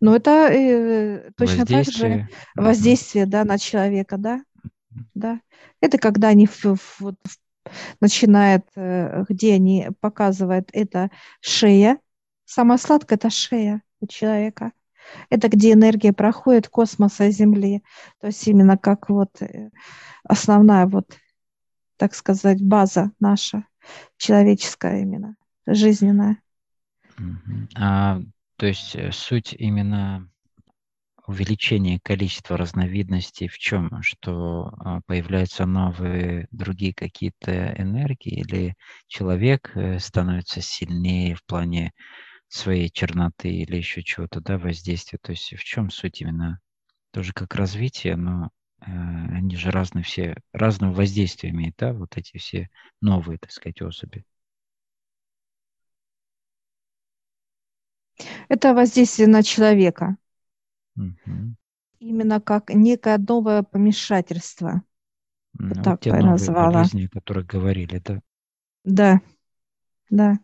Но 0.00 0.14
это 0.14 0.48
э, 0.52 1.32
точно 1.36 1.66
так 1.66 1.84
же 1.84 2.28
воздействие, 2.54 3.26
да, 3.26 3.44
на 3.44 3.58
человека, 3.58 4.16
да, 4.18 4.42
да. 5.14 5.40
Это 5.80 5.98
когда 5.98 6.28
они 6.28 6.48
вот, 6.98 7.16
начинают, 8.00 8.64
э, 8.76 9.24
где 9.28 9.54
они 9.54 9.88
показывают, 10.00 10.70
это 10.72 11.10
шея. 11.40 11.98
Самое 12.44 12.78
сладкое– 12.78 13.16
это 13.18 13.30
шея 13.30 13.82
у 14.00 14.06
человека. 14.06 14.72
Это 15.30 15.48
где 15.48 15.72
энергия 15.72 16.12
проходит 16.12 16.68
космоса 16.68 17.30
Земли. 17.30 17.82
То 18.20 18.28
есть 18.28 18.46
именно 18.46 18.76
как 18.78 19.08
вот 19.08 19.40
э, 19.40 19.70
основная 20.24 20.86
вот, 20.86 21.16
так 21.96 22.14
сказать, 22.14 22.62
база 22.62 23.12
наша, 23.20 23.66
человеческая 24.16 25.02
именно, 25.02 25.36
жизненная. 25.66 26.38
А 27.76 28.20
то 28.56 28.66
есть 28.66 28.94
э, 28.94 29.10
суть 29.12 29.54
именно 29.58 30.28
увеличения 31.26 32.00
количества 32.02 32.56
разновидностей 32.56 33.48
в 33.48 33.58
чем? 33.58 34.02
Что 34.02 34.72
а, 34.78 35.00
появляются 35.06 35.66
новые 35.66 36.48
другие 36.50 36.94
какие-то 36.94 37.74
энергии 37.78 38.40
или 38.40 38.74
человек 39.06 39.72
э, 39.76 39.98
становится 39.98 40.60
сильнее 40.60 41.34
в 41.34 41.44
плане 41.44 41.92
своей 42.48 42.90
черноты 42.90 43.50
или 43.50 43.76
еще 43.76 44.02
чего-то, 44.02 44.40
да, 44.40 44.58
воздействия. 44.58 45.18
То 45.22 45.32
есть 45.32 45.54
в 45.54 45.64
чем 45.64 45.90
суть 45.90 46.20
именно? 46.20 46.60
Тоже 47.12 47.32
как 47.32 47.54
развитие, 47.54 48.16
но 48.16 48.50
э, 48.80 48.84
они 48.86 49.56
же 49.56 49.70
разные 49.70 50.04
все, 50.04 50.36
разного 50.52 50.92
воздействия 50.92 51.50
имеют, 51.50 51.76
да, 51.78 51.92
вот 51.92 52.16
эти 52.16 52.38
все 52.38 52.68
новые, 53.00 53.38
так 53.38 53.52
сказать, 53.52 53.80
особи. 53.82 54.24
Это 58.48 58.74
воздействие 58.74 59.28
на 59.28 59.42
человека. 59.42 60.16
Угу. 60.96 61.54
Именно 62.00 62.40
как 62.40 62.70
некое 62.74 63.18
новое 63.18 63.62
помешательство. 63.62 64.82
Ну, 65.54 65.68
вот 65.68 65.84
так 65.84 66.00
те 66.00 66.10
я 66.10 66.20
назвала. 66.22 66.72
болезни, 66.72 67.06
о 67.06 67.08
которых 67.08 67.46
говорили, 67.46 68.02
да? 68.04 68.20
Да, 68.84 69.20
да. 70.10 70.38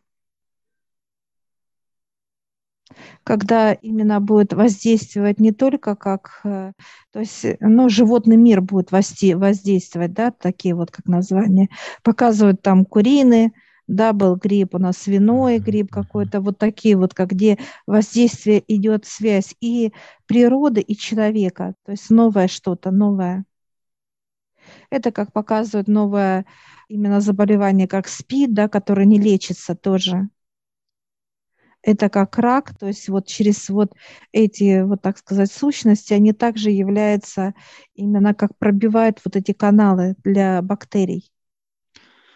Когда 3.24 3.72
именно 3.72 4.20
будет 4.20 4.52
воздействовать 4.54 5.40
не 5.40 5.52
только 5.52 5.96
как, 5.96 6.40
э, 6.44 6.72
то 7.12 7.20
есть, 7.20 7.44
ну, 7.60 7.88
животный 7.88 8.36
мир 8.36 8.62
будет 8.62 8.90
воздействовать, 8.90 10.14
да, 10.14 10.30
такие 10.30 10.74
вот 10.74 10.90
как 10.90 11.06
названия, 11.06 11.68
показывают 12.02 12.62
там 12.62 12.86
куриные, 12.86 13.52
да, 13.88 14.12
был 14.12 14.36
грипп, 14.36 14.74
у 14.74 14.78
нас 14.78 14.98
свиной 14.98 15.58
грипп 15.58 15.90
какой-то, 15.90 16.40
вот 16.40 16.58
такие 16.58 16.96
вот, 16.96 17.14
как 17.14 17.30
где 17.30 17.58
воздействие 17.86 18.62
идет 18.68 19.06
связь 19.06 19.54
и 19.60 19.92
природы, 20.26 20.80
и 20.80 20.96
человека, 20.96 21.74
то 21.84 21.92
есть 21.92 22.10
новое 22.10 22.48
что-то, 22.48 22.90
новое. 22.90 23.44
Это, 24.90 25.12
как 25.12 25.32
показывает 25.32 25.88
новое 25.88 26.44
именно 26.88 27.20
заболевание, 27.20 27.88
как 27.88 28.08
СПИД, 28.08 28.54
да, 28.54 28.68
которое 28.68 29.06
не 29.06 29.18
лечится 29.18 29.74
тоже. 29.74 30.28
Это 31.82 32.08
как 32.10 32.36
рак, 32.38 32.76
то 32.76 32.86
есть 32.88 33.08
вот 33.08 33.26
через 33.26 33.68
вот 33.68 33.92
эти, 34.32 34.82
вот 34.82 35.00
так 35.00 35.16
сказать, 35.18 35.50
сущности, 35.50 36.12
они 36.12 36.32
также 36.32 36.70
являются 36.70 37.54
именно 37.94 38.34
как 38.34 38.56
пробивают 38.58 39.20
вот 39.24 39.36
эти 39.36 39.52
каналы 39.52 40.16
для 40.24 40.60
бактерий. 40.60 41.30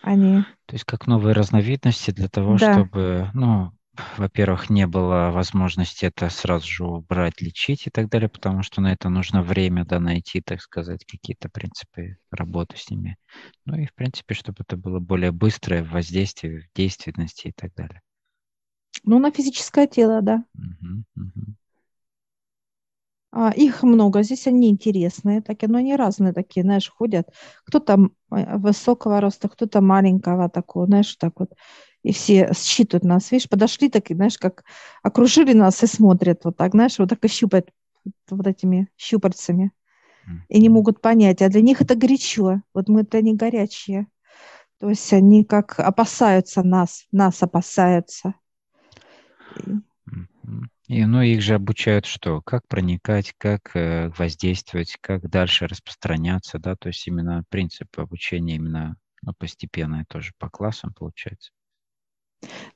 Они... 0.03 0.43
То 0.67 0.75
есть 0.75 0.85
как 0.85 1.07
новые 1.07 1.33
разновидности 1.33 2.11
для 2.11 2.29
того, 2.29 2.57
да. 2.59 2.73
чтобы, 2.73 3.31
ну, 3.35 3.73
во-первых, 4.17 4.71
не 4.71 4.87
было 4.87 5.31
возможности 5.31 6.07
это 6.07 6.29
сразу 6.31 6.67
же 6.67 6.85
убрать, 6.85 7.41
лечить 7.41 7.87
и 7.87 7.91
так 7.91 8.09
далее, 8.09 8.29
потому 8.29 8.63
что 8.63 8.81
на 8.81 8.93
это 8.93 9.09
нужно 9.09 9.43
время, 9.43 9.85
да, 9.85 10.01
найти, 10.01 10.41
так 10.41 10.61
сказать, 10.61 11.05
какие-то 11.05 11.49
принципы 11.49 12.17
работы 12.31 12.77
с 12.77 12.91
ними. 12.91 13.17
Ну 13.65 13.77
и, 13.79 13.87
в 13.87 13.95
принципе, 13.95 14.35
чтобы 14.35 14.59
это 14.67 14.77
было 14.77 14.99
более 14.99 15.31
быстрое 15.31 15.85
в 15.85 15.91
воздействии, 15.91 16.61
в 16.61 16.77
действенности 16.77 17.49
и 17.49 17.53
так 17.53 17.75
далее. 17.75 18.01
Ну, 19.05 19.19
на 19.19 19.31
физическое 19.31 19.87
тело, 19.87 20.23
да. 20.23 20.45
Угу, 20.55 21.05
угу. 21.17 21.55
А, 23.35 23.51
их 23.51 23.83
много, 23.83 24.23
здесь 24.23 24.47
они 24.47 24.69
интересные, 24.69 25.41
такие, 25.41 25.69
но 25.69 25.79
они 25.79 25.97
разные 25.97 26.35
такие, 26.35 26.63
знаешь, 26.63 26.91
ходят. 26.91 27.29
Кто-то 27.65 28.11
э, 28.31 28.59
высокого 28.59 29.23
роста, 29.23 29.49
кто-то 29.49 29.81
маленького 29.81 30.51
такого, 30.51 30.87
знаешь, 30.87 31.17
так 31.17 31.41
вот. 31.41 31.51
И 32.03 32.13
все 32.13 32.53
считывают 32.55 33.05
нас, 33.05 33.31
видишь, 33.31 33.49
подошли 33.49 33.89
такие, 33.89 34.17
знаешь, 34.17 34.37
как 34.37 34.65
окружили 35.03 35.55
нас 35.55 35.83
и 35.83 35.87
смотрят 35.87 36.45
вот 36.45 36.59
так, 36.59 36.73
знаешь, 36.73 36.99
вот 36.99 37.09
так 37.09 37.25
и 37.25 37.29
щупают 37.29 37.71
вот 38.29 38.47
этими 38.47 38.89
щупальцами. 38.99 39.73
И 40.49 40.61
не 40.61 40.69
могут 40.69 41.01
понять, 41.01 41.41
а 41.41 41.49
для 41.49 41.63
них 41.63 41.81
это 41.81 41.95
горячо, 41.95 42.61
вот 42.75 42.89
мы 42.89 43.05
для 43.05 43.23
них 43.23 43.37
горячие. 43.37 44.09
То 44.79 44.91
есть 44.91 45.11
они 45.13 45.45
как 45.45 45.81
опасаются 45.81 46.63
нас, 46.63 47.07
нас 47.13 47.43
опасаются. 47.43 48.35
И, 50.93 51.07
ну, 51.07 51.23
их 51.23 51.41
же 51.41 51.55
обучают 51.55 52.05
что? 52.05 52.43
Как 52.43 52.69
проникать, 52.69 53.33
как 53.39 53.75
э, 53.75 54.11
воздействовать, 54.19 54.99
как 55.01 55.31
дальше 55.31 55.67
распространяться, 55.67 56.59
да, 56.59 56.77
то 56.77 56.89
есть 56.89 57.07
именно 57.07 57.45
принцип 57.49 57.99
обучения 57.99 58.57
именно 58.57 58.97
ну, 59.23 59.33
постепенное 59.33 60.05
тоже 60.07 60.33
по 60.39 60.51
классам 60.51 60.93
получается. 60.93 61.51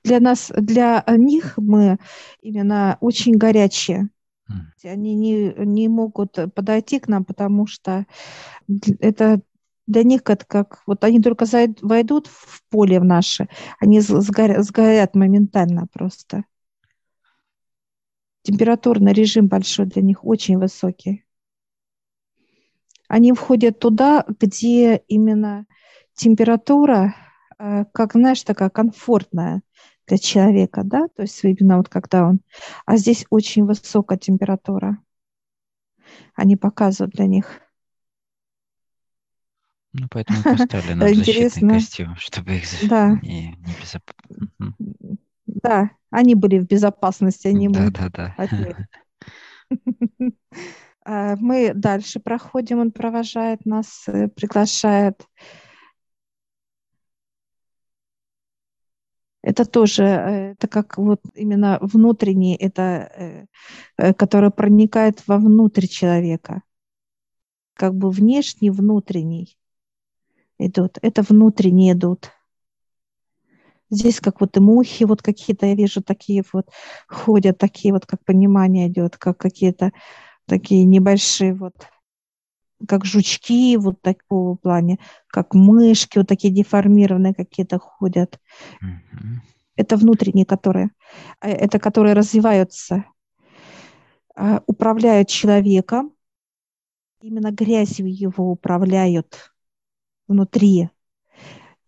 Для 0.02 0.20
нас, 0.20 0.50
для 0.56 1.04
них 1.08 1.58
мы 1.58 1.98
именно 2.40 2.96
очень 3.02 3.36
горячие. 3.36 4.08
Mm. 4.50 4.90
Они 4.90 5.14
не, 5.14 5.52
не 5.66 5.88
могут 5.88 6.38
подойти 6.54 7.00
к 7.00 7.08
нам, 7.08 7.22
потому 7.22 7.66
что 7.66 8.06
это 8.98 9.42
для 9.86 10.04
них 10.04 10.22
это 10.24 10.46
как, 10.46 10.82
вот 10.86 11.04
они 11.04 11.20
только 11.20 11.44
войдут 11.82 12.28
в 12.28 12.62
поле 12.70 12.98
в 12.98 13.04
наше, 13.04 13.48
они 13.78 14.00
сгорят, 14.00 14.64
сгорят 14.64 15.14
моментально 15.14 15.86
просто 15.92 16.44
температурный 18.46 19.12
режим 19.12 19.48
большой 19.48 19.86
для 19.86 20.02
них, 20.02 20.24
очень 20.24 20.58
высокий. 20.58 21.24
Они 23.08 23.32
входят 23.32 23.80
туда, 23.80 24.24
где 24.40 25.02
именно 25.08 25.66
температура, 26.14 27.14
э, 27.58 27.84
как, 27.92 28.12
знаешь, 28.12 28.42
такая 28.42 28.70
комфортная 28.70 29.62
для 30.06 30.18
человека, 30.18 30.82
да, 30.84 31.08
то 31.08 31.22
есть 31.22 31.42
именно 31.42 31.78
вот 31.78 31.88
когда 31.88 32.28
он, 32.28 32.40
а 32.84 32.96
здесь 32.96 33.26
очень 33.30 33.64
высокая 33.64 34.16
температура. 34.16 34.98
Они 36.34 36.56
показывают 36.56 37.14
для 37.14 37.26
них. 37.26 37.60
Ну, 39.92 40.06
поэтому 40.08 40.42
поставили 40.42 40.92
нам 40.94 41.14
защитный 41.14 41.74
костюм, 41.74 42.14
чтобы 42.16 42.56
их 42.56 42.64
да. 42.88 43.18
не, 43.22 43.56
не 43.56 43.74
безопасно. 43.80 44.76
Да, 45.46 45.90
они 46.10 46.34
были 46.34 46.58
в 46.58 46.66
безопасности, 46.66 47.48
они 47.48 47.68
да, 47.68 47.80
мы. 47.80 47.90
Да, 47.90 48.10
да, 48.10 48.34
а, 51.04 51.36
Мы 51.36 51.72
дальше 51.74 52.20
проходим, 52.20 52.80
он 52.80 52.90
провожает 52.92 53.64
нас, 53.64 54.04
э, 54.08 54.28
приглашает. 54.28 55.26
Это 59.42 59.64
тоже, 59.64 60.02
э, 60.02 60.52
это 60.52 60.66
как 60.68 60.98
вот 60.98 61.20
именно 61.34 61.78
внутренний, 61.80 62.56
это, 62.56 63.46
э, 63.96 64.14
который 64.14 64.50
проникает 64.50 65.26
вовнутрь 65.28 65.86
человека. 65.86 66.62
Как 67.74 67.94
бы 67.94 68.10
внешний, 68.10 68.70
внутренний 68.70 69.56
идут. 70.58 70.98
Это 71.02 71.22
внутренние 71.22 71.92
идут. 71.92 72.30
Здесь 73.90 74.20
как 74.20 74.40
вот 74.40 74.56
и 74.56 74.60
мухи 74.60 75.04
вот 75.04 75.22
какие-то, 75.22 75.66
я 75.66 75.74
вижу, 75.74 76.02
такие 76.02 76.42
вот 76.52 76.68
ходят, 77.08 77.58
такие 77.58 77.92
вот, 77.92 78.06
как 78.06 78.24
понимание 78.24 78.88
идет, 78.88 79.16
как 79.16 79.38
какие-то 79.38 79.92
такие 80.46 80.84
небольшие 80.84 81.54
вот 81.54 81.74
как 82.86 83.04
жучки 83.04 83.76
вот 83.76 84.02
такого 84.02 84.56
плане, 84.56 84.98
как 85.28 85.54
мышки 85.54 86.18
вот 86.18 86.28
такие 86.28 86.52
деформированные 86.52 87.34
какие-то 87.34 87.78
ходят. 87.78 88.38
Mm-hmm. 88.82 89.40
Это 89.76 89.96
внутренние, 89.96 90.44
которые, 90.44 90.90
э, 91.40 91.50
это 91.50 91.78
которые 91.78 92.14
развиваются, 92.14 93.04
а, 94.34 94.62
управляют 94.66 95.28
человеком, 95.28 96.12
именно 97.20 97.50
грязью 97.50 98.06
его 98.12 98.50
управляют 98.50 99.52
внутри. 100.28 100.90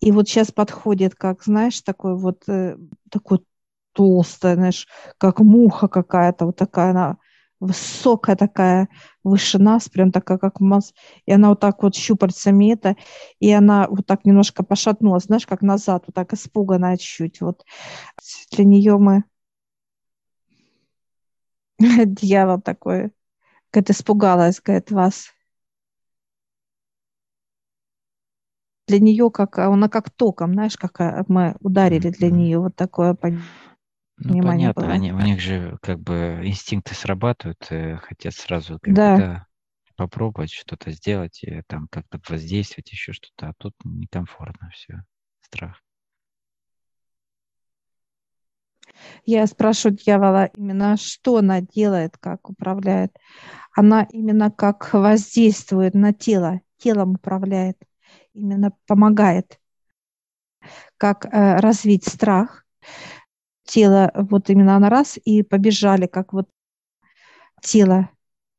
И 0.00 0.12
вот 0.12 0.28
сейчас 0.28 0.52
подходит, 0.52 1.14
как, 1.14 1.42
знаешь, 1.44 1.80
такой 1.82 2.16
вот, 2.16 2.44
э, 2.48 2.76
такой 3.10 3.40
толстая, 3.92 4.54
знаешь, 4.54 4.86
как 5.18 5.40
муха 5.40 5.88
какая-то, 5.88 6.46
вот 6.46 6.56
такая 6.56 6.90
она, 6.90 7.16
высокая 7.60 8.36
такая, 8.36 8.88
выше 9.24 9.58
нас, 9.58 9.88
прям 9.88 10.12
такая, 10.12 10.38
как 10.38 10.60
масс. 10.60 10.94
И 11.26 11.32
она 11.32 11.48
вот 11.50 11.60
так 11.60 11.82
вот 11.82 11.96
щупальцами 11.96 12.72
это, 12.72 12.96
и 13.40 13.50
она 13.50 13.88
вот 13.88 14.06
так 14.06 14.24
немножко 14.24 14.62
пошатнулась, 14.62 15.24
знаешь, 15.24 15.46
как 15.46 15.62
назад, 15.62 16.04
вот 16.06 16.14
так 16.14 16.32
испуганная 16.32 16.96
чуть-чуть. 16.96 17.40
Вот 17.40 17.64
для 18.52 18.64
нее 18.64 18.98
мы 18.98 19.24
дьявол 22.06 22.60
такой, 22.60 23.10
говорит, 23.72 23.90
испугалась, 23.90 24.60
говорит, 24.60 24.90
вас. 24.90 25.28
Для 28.88 28.98
нее 28.98 29.30
как 29.30 29.58
она 29.58 29.88
как 29.88 30.10
током, 30.10 30.54
знаешь, 30.54 30.76
как 30.76 31.00
а, 31.00 31.24
мы 31.28 31.54
ударили 31.60 32.10
для 32.10 32.30
нее 32.30 32.58
вот 32.58 32.74
такое 32.74 33.14
понимание. 33.14 33.44
Ну, 34.16 34.42
понятно, 34.42 34.82
было. 34.82 34.92
они, 34.92 35.12
у 35.12 35.20
них 35.20 35.40
же 35.40 35.78
как 35.80 36.00
бы 36.00 36.40
инстинкты 36.42 36.94
срабатывают, 36.94 37.64
э, 37.70 37.98
хотят 37.98 38.34
сразу 38.34 38.80
как 38.82 38.92
да, 38.92 39.46
попробовать 39.94 40.50
что-то 40.50 40.90
сделать, 40.90 41.44
и 41.44 41.62
там 41.68 41.86
как-то 41.88 42.20
воздействовать, 42.28 42.90
еще 42.90 43.12
что-то, 43.12 43.50
а 43.50 43.54
тут 43.58 43.74
некомфортно 43.84 44.70
все, 44.70 45.04
страх. 45.40 45.80
Я 49.24 49.46
спрашиваю 49.46 49.96
дьявола 49.96 50.46
именно, 50.46 50.96
что 50.96 51.36
она 51.36 51.60
делает, 51.60 52.16
как 52.18 52.50
управляет. 52.50 53.16
Она 53.76 54.06
именно 54.10 54.50
как 54.50 54.92
воздействует 54.92 55.94
на 55.94 56.12
тело, 56.12 56.60
телом 56.78 57.14
управляет 57.14 57.76
именно 58.38 58.72
помогает, 58.86 59.60
как 60.96 61.26
э, 61.26 61.56
развить 61.56 62.06
страх. 62.06 62.64
Тело 63.64 64.10
вот 64.14 64.48
именно 64.48 64.78
на 64.78 64.88
раз 64.88 65.18
и 65.22 65.42
побежали, 65.42 66.06
как 66.06 66.32
вот 66.32 66.48
тело 67.60 68.08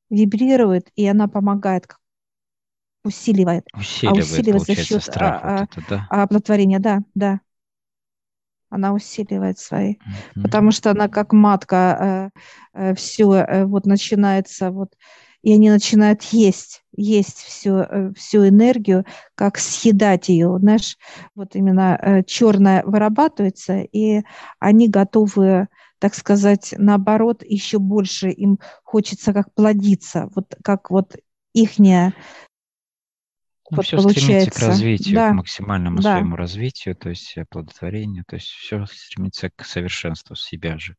вибрирует, 0.09 0.89
и 0.95 1.07
она 1.07 1.27
помогает, 1.27 1.87
усиливает. 3.03 3.65
Усиливает, 3.73 4.23
а 4.23 4.23
усиливает 4.23 4.63
за 4.63 4.75
счет 4.75 5.03
страх 5.03 5.39
а, 5.43 5.57
вот 5.61 5.77
это, 5.77 5.83
да? 5.89 6.07
оплодотворения, 6.09 6.79
да, 6.79 6.99
да. 7.15 7.39
Она 8.69 8.93
усиливает 8.93 9.57
свои, 9.57 9.93
mm-hmm. 9.93 10.43
потому 10.43 10.69
что 10.69 10.91
она 10.91 11.07
как 11.07 11.33
матка 11.33 12.31
э, 12.75 12.81
э, 12.91 12.93
все 12.93 13.33
э, 13.33 13.65
вот 13.65 13.87
начинается 13.87 14.69
вот 14.69 14.93
и 15.41 15.53
они 15.53 15.69
начинают 15.69 16.21
есть, 16.23 16.83
есть 16.95 17.37
всю, 17.37 17.77
э, 17.77 18.13
всю 18.15 18.47
энергию, 18.47 19.05
как 19.35 19.57
съедать 19.57 20.29
ее. 20.29 20.57
Знаешь, 20.59 20.97
вот 21.35 21.55
именно 21.55 21.97
э, 22.01 22.23
черное 22.23 22.83
вырабатывается, 22.83 23.79
и 23.79 24.23
они 24.59 24.89
готовы, 24.89 25.67
так 25.99 26.13
сказать, 26.15 26.73
наоборот, 26.77 27.43
еще 27.43 27.79
больше 27.79 28.29
им 28.29 28.59
хочется 28.83 29.33
как 29.33 29.53
плодиться, 29.53 30.29
вот 30.35 30.55
как 30.63 30.91
вот 30.91 31.15
ихняя 31.53 32.13
ну, 33.71 33.77
вот 33.77 33.85
все 33.85 33.97
получается. 33.97 34.21
стремится 34.25 34.51
к 34.51 34.67
развитию, 34.67 35.15
да. 35.15 35.29
к 35.29 35.33
максимальному 35.33 36.01
да. 36.01 36.13
своему 36.13 36.35
развитию, 36.35 36.95
то 36.95 37.09
есть 37.09 37.37
оплодотворению, 37.37 38.23
то 38.27 38.35
есть 38.35 38.47
все 38.47 38.85
стремится 38.87 39.51
к 39.51 39.63
совершенству 39.63 40.35
себя 40.35 40.77
же. 40.79 40.95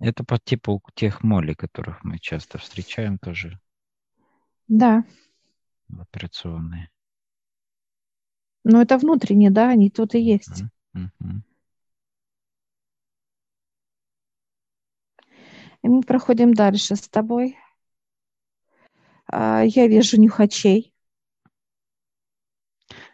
Это 0.00 0.24
по 0.24 0.38
типу 0.38 0.82
тех 0.94 1.22
молей, 1.22 1.54
которых 1.54 2.04
мы 2.04 2.18
часто 2.18 2.58
встречаем 2.58 3.18
тоже. 3.18 3.58
Да. 4.68 5.04
Операционные. 5.90 6.90
Но 8.64 8.82
это 8.82 8.98
внутренние, 8.98 9.50
да, 9.50 9.70
они 9.70 9.90
тут 9.90 10.14
и 10.14 10.20
есть. 10.20 10.62
Uh-huh. 10.94 11.40
И 15.82 15.88
мы 15.88 16.02
проходим 16.02 16.54
дальше 16.54 16.96
с 16.96 17.08
тобой. 17.08 17.56
А, 19.26 19.62
я 19.62 19.86
вижу 19.86 20.20
нюхачей. 20.20 20.92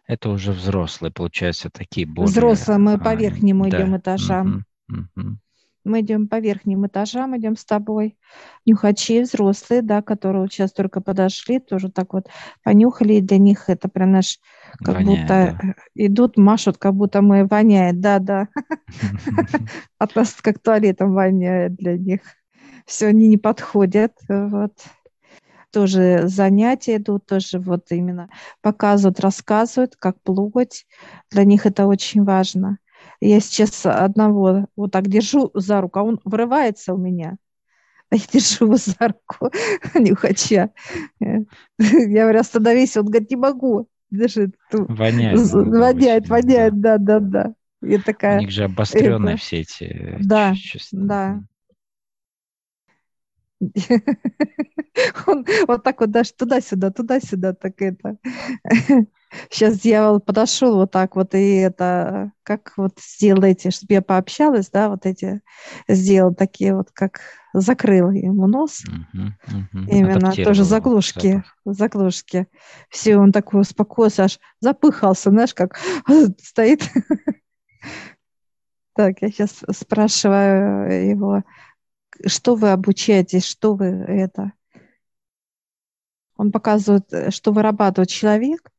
Это 0.06 0.28
уже 0.28 0.52
взрослые, 0.52 1.12
получается, 1.12 1.70
такие 1.70 2.06
более... 2.06 2.30
Взрослые, 2.30 2.78
мы 2.78 2.98
по 2.98 3.10
а, 3.10 3.14
верхнему 3.14 3.64
а, 3.64 3.68
идем 3.68 3.96
этажам. 3.96 4.64
Угу, 4.88 5.08
угу. 5.16 5.38
Мы 5.84 6.00
идем 6.00 6.28
по 6.28 6.40
верхним 6.40 6.86
этажам, 6.86 7.36
идем 7.36 7.56
с 7.56 7.64
тобой. 7.64 8.16
Нюхачи 8.64 9.20
взрослые, 9.20 9.82
да, 9.82 10.00
которые 10.00 10.42
вот 10.42 10.52
сейчас 10.52 10.72
только 10.72 11.00
подошли, 11.02 11.60
тоже 11.60 11.90
так 11.90 12.14
вот 12.14 12.28
понюхали, 12.62 13.14
и 13.14 13.20
для 13.20 13.38
них 13.38 13.68
это 13.68 13.88
прям 13.88 14.12
наш, 14.12 14.38
как 14.78 14.96
воняет, 14.96 15.20
будто 15.20 15.58
да. 15.62 15.74
идут, 15.94 16.38
машут, 16.38 16.78
как 16.78 16.94
будто 16.94 17.20
мы 17.20 17.46
воняет, 17.46 18.00
да, 18.00 18.18
да. 18.18 18.48
От 19.98 20.16
нас 20.16 20.32
как 20.40 20.58
туалетом 20.58 21.12
воняет 21.12 21.76
для 21.76 21.98
них. 21.98 22.20
Все, 22.86 23.08
они 23.08 23.28
не 23.28 23.38
подходят, 23.38 24.12
вот 24.28 24.72
тоже 25.74 26.22
занятия 26.28 26.96
идут, 26.96 27.26
тоже 27.26 27.58
вот 27.58 27.90
именно 27.90 28.30
показывают, 28.62 29.18
рассказывают, 29.18 29.96
как 29.96 30.20
плоть. 30.22 30.86
Для 31.30 31.44
них 31.44 31.66
это 31.66 31.86
очень 31.86 32.22
важно. 32.22 32.78
Я 33.20 33.40
сейчас 33.40 33.86
одного 33.86 34.66
вот 34.76 34.92
так 34.92 35.08
держу 35.08 35.50
за 35.54 35.80
руку, 35.80 35.98
а 35.98 36.02
он 36.02 36.20
вырывается 36.24 36.94
у 36.94 36.98
меня. 36.98 37.36
А 38.10 38.16
я 38.16 38.22
держу 38.32 38.66
его 38.66 38.76
за 38.76 38.94
руку, 39.00 39.50
нюхача. 39.98 40.70
Я 41.20 41.44
говорю, 41.78 42.40
остановись, 42.40 42.96
он 42.96 43.06
говорит, 43.06 43.30
не 43.30 43.36
могу. 43.36 43.88
Даже 44.10 44.52
воняет. 44.70 45.40
Воняет, 45.52 46.28
воняет, 46.28 46.80
да, 46.80 46.98
да, 46.98 47.20
да. 47.20 47.54
Я 47.82 47.98
такая, 47.98 48.38
У 48.38 48.40
них 48.40 48.50
же 48.50 48.64
обостренные 48.64 49.34
это... 49.34 49.42
все 49.42 49.60
эти 49.60 50.16
Да, 50.20 50.54
чувства. 50.54 50.98
да. 51.00 51.42
Он 55.26 55.44
вот 55.66 55.82
так 55.82 56.00
вот 56.00 56.10
даже 56.10 56.32
туда-сюда, 56.32 56.90
туда-сюда, 56.90 57.54
так 57.54 57.80
это. 57.80 58.16
Сейчас 59.50 59.80
дьявол 59.80 60.20
подошел 60.20 60.76
вот 60.76 60.92
так 60.92 61.16
вот, 61.16 61.34
и 61.34 61.56
это, 61.56 62.32
как 62.42 62.72
вот 62.76 62.98
сделал 63.00 63.42
эти, 63.42 63.70
чтобы 63.70 63.94
я 63.94 64.02
пообщалась, 64.02 64.70
да, 64.70 64.88
вот 64.88 65.06
эти, 65.06 65.40
сделал 65.88 66.34
такие 66.34 66.74
вот, 66.74 66.90
как 66.92 67.20
закрыл 67.52 68.10
ему 68.10 68.46
нос. 68.46 68.82
Именно 69.72 70.32
тоже 70.32 70.64
заглушки, 70.64 71.44
запах. 71.64 71.76
заглушки. 71.76 72.46
Все, 72.90 73.16
он 73.16 73.32
такой 73.32 73.62
успокоился, 73.62 74.24
аж 74.24 74.38
запыхался, 74.60 75.30
знаешь, 75.30 75.54
как 75.54 75.78
стоит. 76.42 76.88
Так, 78.96 79.22
я 79.22 79.28
сейчас 79.28 79.64
спрашиваю 79.72 81.10
его, 81.10 81.42
что 82.26 82.54
вы 82.54 82.70
обучаетесь, 82.70 83.44
что 83.44 83.74
вы 83.74 83.86
это. 83.86 84.52
Он 86.36 86.50
показывает, 86.50 87.12
э, 87.12 87.30
что 87.30 87.52
вырабатывает 87.52 88.08
человек, 88.08 88.70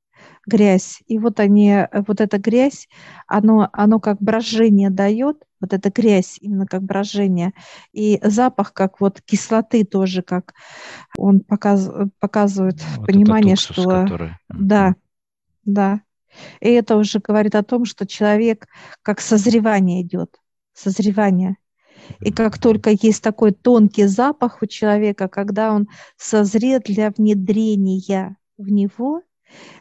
грязь, 0.46 1.02
и 1.08 1.18
вот 1.18 1.40
они, 1.40 1.72
э, 1.72 1.88
вот 2.08 2.22
эта 2.22 2.38
грязь, 2.38 2.88
оно, 3.28 3.70
оно 3.74 4.00
как 4.00 4.22
брожение 4.22 4.90
дает, 4.90 5.44
вот 5.60 5.74
эта 5.74 5.90
грязь 5.90 6.38
именно 6.40 6.66
как 6.66 6.84
брожение, 6.84 7.54
и 7.92 8.20
запах 8.22 8.74
как 8.74 9.00
вот 9.02 9.22
кислоты 9.22 9.84
тоже, 9.84 10.22
как 10.22 10.54
он 11.18 11.40
показ, 11.40 11.90
показывает 12.20 12.82
вот 12.98 13.08
понимание, 13.08 13.54
уксус, 13.54 13.76
что... 13.78 14.04
Который... 14.04 14.32
Да, 14.50 14.96
да. 15.64 16.02
И 16.60 16.70
это 16.70 16.98
уже 16.98 17.20
говорит 17.20 17.56
о 17.56 17.64
том, 17.64 17.86
что 17.86 18.06
человек 18.06 18.68
как 19.02 19.22
созревание 19.22 20.02
идет, 20.02 20.36
созревание. 20.74 21.56
И 22.20 22.32
как 22.32 22.58
только 22.60 22.92
есть 22.92 23.24
такой 23.24 23.52
тонкий 23.52 24.06
запах 24.06 24.62
у 24.62 24.66
человека, 24.66 25.28
когда 25.28 25.74
он 25.74 25.88
созрет 26.18 26.84
для 26.86 27.12
внедрения 27.12 28.38
в 28.58 28.70
него, 28.70 29.22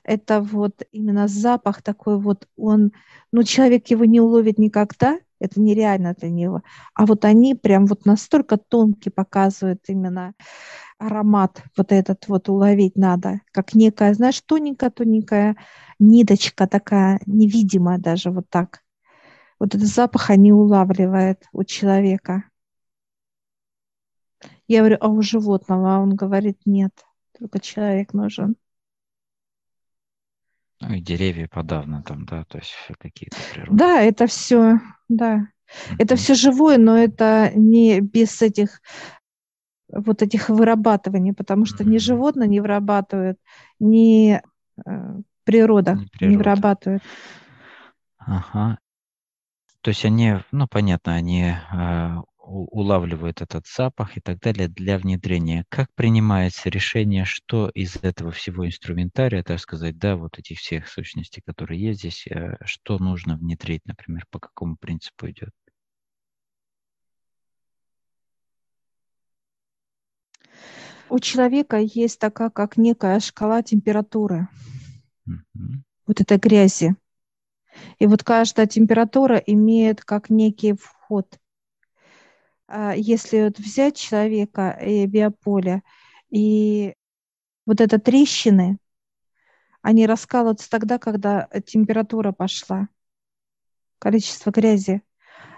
это 0.02 0.40
вот 0.40 0.82
именно 0.92 1.28
запах 1.28 1.82
такой 1.82 2.18
вот, 2.18 2.46
он, 2.56 2.92
ну, 3.32 3.42
человек 3.42 3.88
его 3.88 4.04
не 4.04 4.20
уловит 4.20 4.58
никогда, 4.58 5.18
это 5.40 5.60
нереально 5.60 6.14
для 6.14 6.30
него. 6.30 6.62
А 6.94 7.06
вот 7.06 7.24
они 7.24 7.54
прям 7.54 7.86
вот 7.86 8.06
настолько 8.06 8.56
тонкий 8.56 9.10
показывают 9.10 9.80
именно 9.88 10.34
аромат, 10.98 11.62
вот 11.76 11.92
этот 11.92 12.28
вот 12.28 12.48
уловить 12.48 12.96
надо, 12.96 13.40
как 13.52 13.74
некая, 13.74 14.14
знаешь, 14.14 14.40
тоненькая-тоненькая 14.40 15.56
ниточка 15.98 16.66
такая, 16.66 17.20
невидимая 17.26 17.98
даже 17.98 18.30
вот 18.30 18.48
так 18.48 18.83
вот 19.64 19.74
этот 19.74 19.88
запах 19.88 20.28
они 20.28 20.52
улавливают 20.52 21.42
у 21.52 21.64
человека. 21.64 22.44
Я 24.68 24.80
говорю, 24.80 24.98
а 25.00 25.08
у 25.08 25.22
животного? 25.22 25.96
А 25.96 25.98
он 26.00 26.14
говорит, 26.14 26.58
нет, 26.66 26.92
только 27.38 27.60
человек 27.60 28.12
нужен. 28.12 28.56
Ну 30.80 30.92
и 30.92 31.00
деревья 31.00 31.48
подавно 31.48 32.02
там, 32.02 32.26
да, 32.26 32.44
то 32.44 32.58
есть 32.58 32.74
какие-то 32.98 33.36
природные. 33.54 33.78
Да, 33.78 34.02
это 34.02 34.26
все, 34.26 34.80
да. 35.08 35.38
Mm-hmm. 35.38 35.96
Это 35.98 36.16
все 36.16 36.34
живое, 36.34 36.76
но 36.76 36.98
это 36.98 37.50
не 37.54 38.00
без 38.00 38.42
этих 38.42 38.82
вот 39.88 40.20
этих 40.20 40.50
вырабатываний, 40.50 41.32
потому 41.32 41.64
что 41.64 41.84
mm-hmm. 41.84 41.88
ни 41.88 41.96
животное 41.96 42.48
не 42.48 42.60
вырабатывает, 42.60 43.38
ни 43.80 44.42
э, 44.84 45.20
природа, 45.44 45.94
не, 45.94 46.06
природа 46.06 46.30
не 46.30 46.36
вырабатывает. 46.36 47.02
Ага. 48.18 48.78
То 49.84 49.90
есть 49.90 50.06
они, 50.06 50.36
ну, 50.50 50.66
понятно, 50.66 51.14
они 51.14 51.42
э, 51.42 52.16
улавливают 52.38 53.42
этот 53.42 53.66
запах 53.66 54.16
и 54.16 54.20
так 54.20 54.40
далее 54.40 54.66
для 54.66 54.96
внедрения. 54.96 55.66
Как 55.68 55.92
принимается 55.94 56.70
решение, 56.70 57.26
что 57.26 57.68
из 57.68 57.96
этого 57.96 58.30
всего 58.30 58.66
инструментария, 58.66 59.42
так 59.42 59.60
сказать, 59.60 59.98
да, 59.98 60.16
вот 60.16 60.38
этих 60.38 60.60
всех 60.60 60.88
сущностей, 60.88 61.42
которые 61.44 61.82
есть 61.82 61.98
здесь, 61.98 62.26
э, 62.28 62.56
что 62.64 62.98
нужно 62.98 63.36
внедрить, 63.36 63.82
например, 63.84 64.24
по 64.30 64.38
какому 64.38 64.78
принципу 64.78 65.28
идет? 65.28 65.50
У 71.10 71.18
человека 71.18 71.76
есть 71.76 72.18
такая, 72.18 72.48
как 72.48 72.78
некая 72.78 73.20
шкала 73.20 73.62
температуры. 73.62 74.48
Mm-hmm. 75.28 75.82
Вот 76.06 76.22
этой 76.22 76.38
грязи. 76.38 76.96
И 77.98 78.06
вот 78.06 78.22
каждая 78.22 78.66
температура 78.66 79.36
имеет 79.36 80.04
как 80.04 80.30
некий 80.30 80.74
вход. 80.74 81.38
А 82.66 82.94
если 82.94 83.44
вот 83.44 83.58
взять 83.58 83.96
человека 83.96 84.70
и 84.70 85.06
биополе, 85.06 85.82
и 86.30 86.94
вот 87.66 87.80
это 87.80 87.98
трещины, 87.98 88.78
они 89.82 90.06
раскалываются 90.06 90.70
тогда, 90.70 90.98
когда 90.98 91.48
температура 91.66 92.32
пошла, 92.32 92.88
количество 93.98 94.50
грязи. 94.50 95.02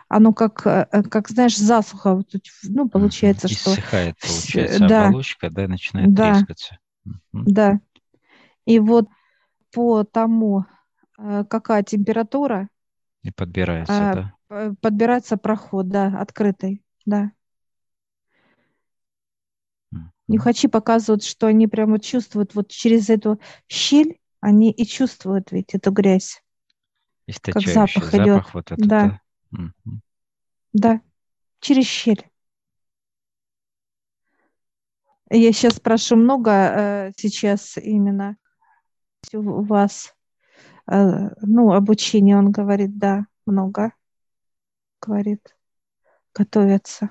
Оно 0.09 0.33
как, 0.33 0.66
э, 0.66 0.87
как 1.11 1.29
знаешь, 1.29 1.57
засуха, 1.57 2.14
вот, 2.14 2.33
ну, 2.62 2.88
получается, 2.88 3.48
что... 3.48 3.72
Иссыхает, 3.72 4.16
получается, 4.20 4.87
да. 4.87 5.09
оболочка, 5.09 5.50
да, 5.50 5.66
начинает 5.66 6.14
да. 6.14 6.35
трескаться. 6.35 6.79
Да. 7.33 7.81
И 8.66 8.79
вот 8.79 9.09
по 9.72 10.05
тому, 10.05 10.64
Э, 10.66 10.76
какая 11.16 11.83
температура. 11.83 12.68
И 13.22 13.31
подбирается, 13.31 14.11
а, 14.11 14.33
да? 14.48 14.76
Подбирается 14.81 15.37
проход, 15.37 15.88
да, 15.88 16.20
открытый, 16.20 16.85
да. 17.05 17.33
Нюхачи 20.29 20.68
показывают, 20.68 21.22
что 21.22 21.46
они 21.46 21.68
прямо 21.68 22.00
чувствуют 22.00 22.55
вот 22.55 22.68
через 22.68 23.09
эту 23.11 23.40
щель, 23.68 24.18
они 24.40 24.72
и 24.72 24.85
чувствуют 24.85 25.52
ведь 25.52 25.74
эту 25.74 25.92
грязь. 25.92 26.42
Как 27.42 27.62
запах, 27.62 28.05
запах 28.05 28.14
идет. 28.14 28.55
Вот 28.55 28.72
этот, 28.72 28.87
да. 28.87 29.20
Да. 29.50 29.70
да, 30.72 31.00
через 31.61 31.87
щель. 31.87 32.29
Я 35.31 35.52
сейчас 35.52 35.76
спрошу 35.76 36.16
много 36.16 36.50
э, 36.50 37.12
сейчас 37.16 37.76
именно 37.79 38.37
у 39.33 39.62
вас 39.62 40.15
Э, 40.15 40.15
ну, 40.87 41.72
обучение, 41.72 42.37
он 42.37 42.51
говорит, 42.53 42.96
да, 42.99 43.27
много, 43.44 43.92
говорит, 45.01 45.57
готовятся. 46.35 47.11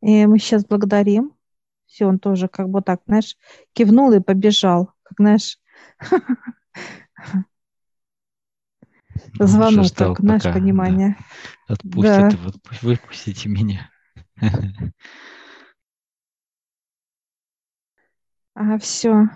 И 0.00 0.26
мы 0.26 0.38
сейчас 0.38 0.64
благодарим. 0.64 1.32
Все, 1.86 2.06
он 2.06 2.18
тоже 2.18 2.48
как 2.48 2.68
бы 2.68 2.82
так, 2.82 3.02
знаешь, 3.06 3.36
кивнул 3.72 4.12
и 4.12 4.20
побежал, 4.20 4.92
как, 5.02 5.18
знаешь, 5.18 5.58
звонок, 9.38 9.92
как, 9.94 10.20
знаешь, 10.20 10.42
понимание. 10.42 11.16
Отпустите, 11.68 12.38
выпустите 12.80 13.48
меня. 13.48 13.90
Ага, 18.54 18.78
все 18.78 19.28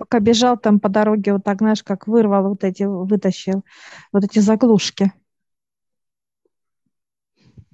пока 0.00 0.18
бежал 0.18 0.56
там 0.56 0.80
по 0.80 0.88
дороге, 0.88 1.34
вот 1.34 1.44
так, 1.44 1.58
знаешь, 1.58 1.82
как 1.82 2.06
вырвал 2.06 2.48
вот 2.48 2.64
эти, 2.64 2.84
вытащил 2.84 3.66
вот 4.12 4.24
эти 4.24 4.38
заглушки. 4.38 5.12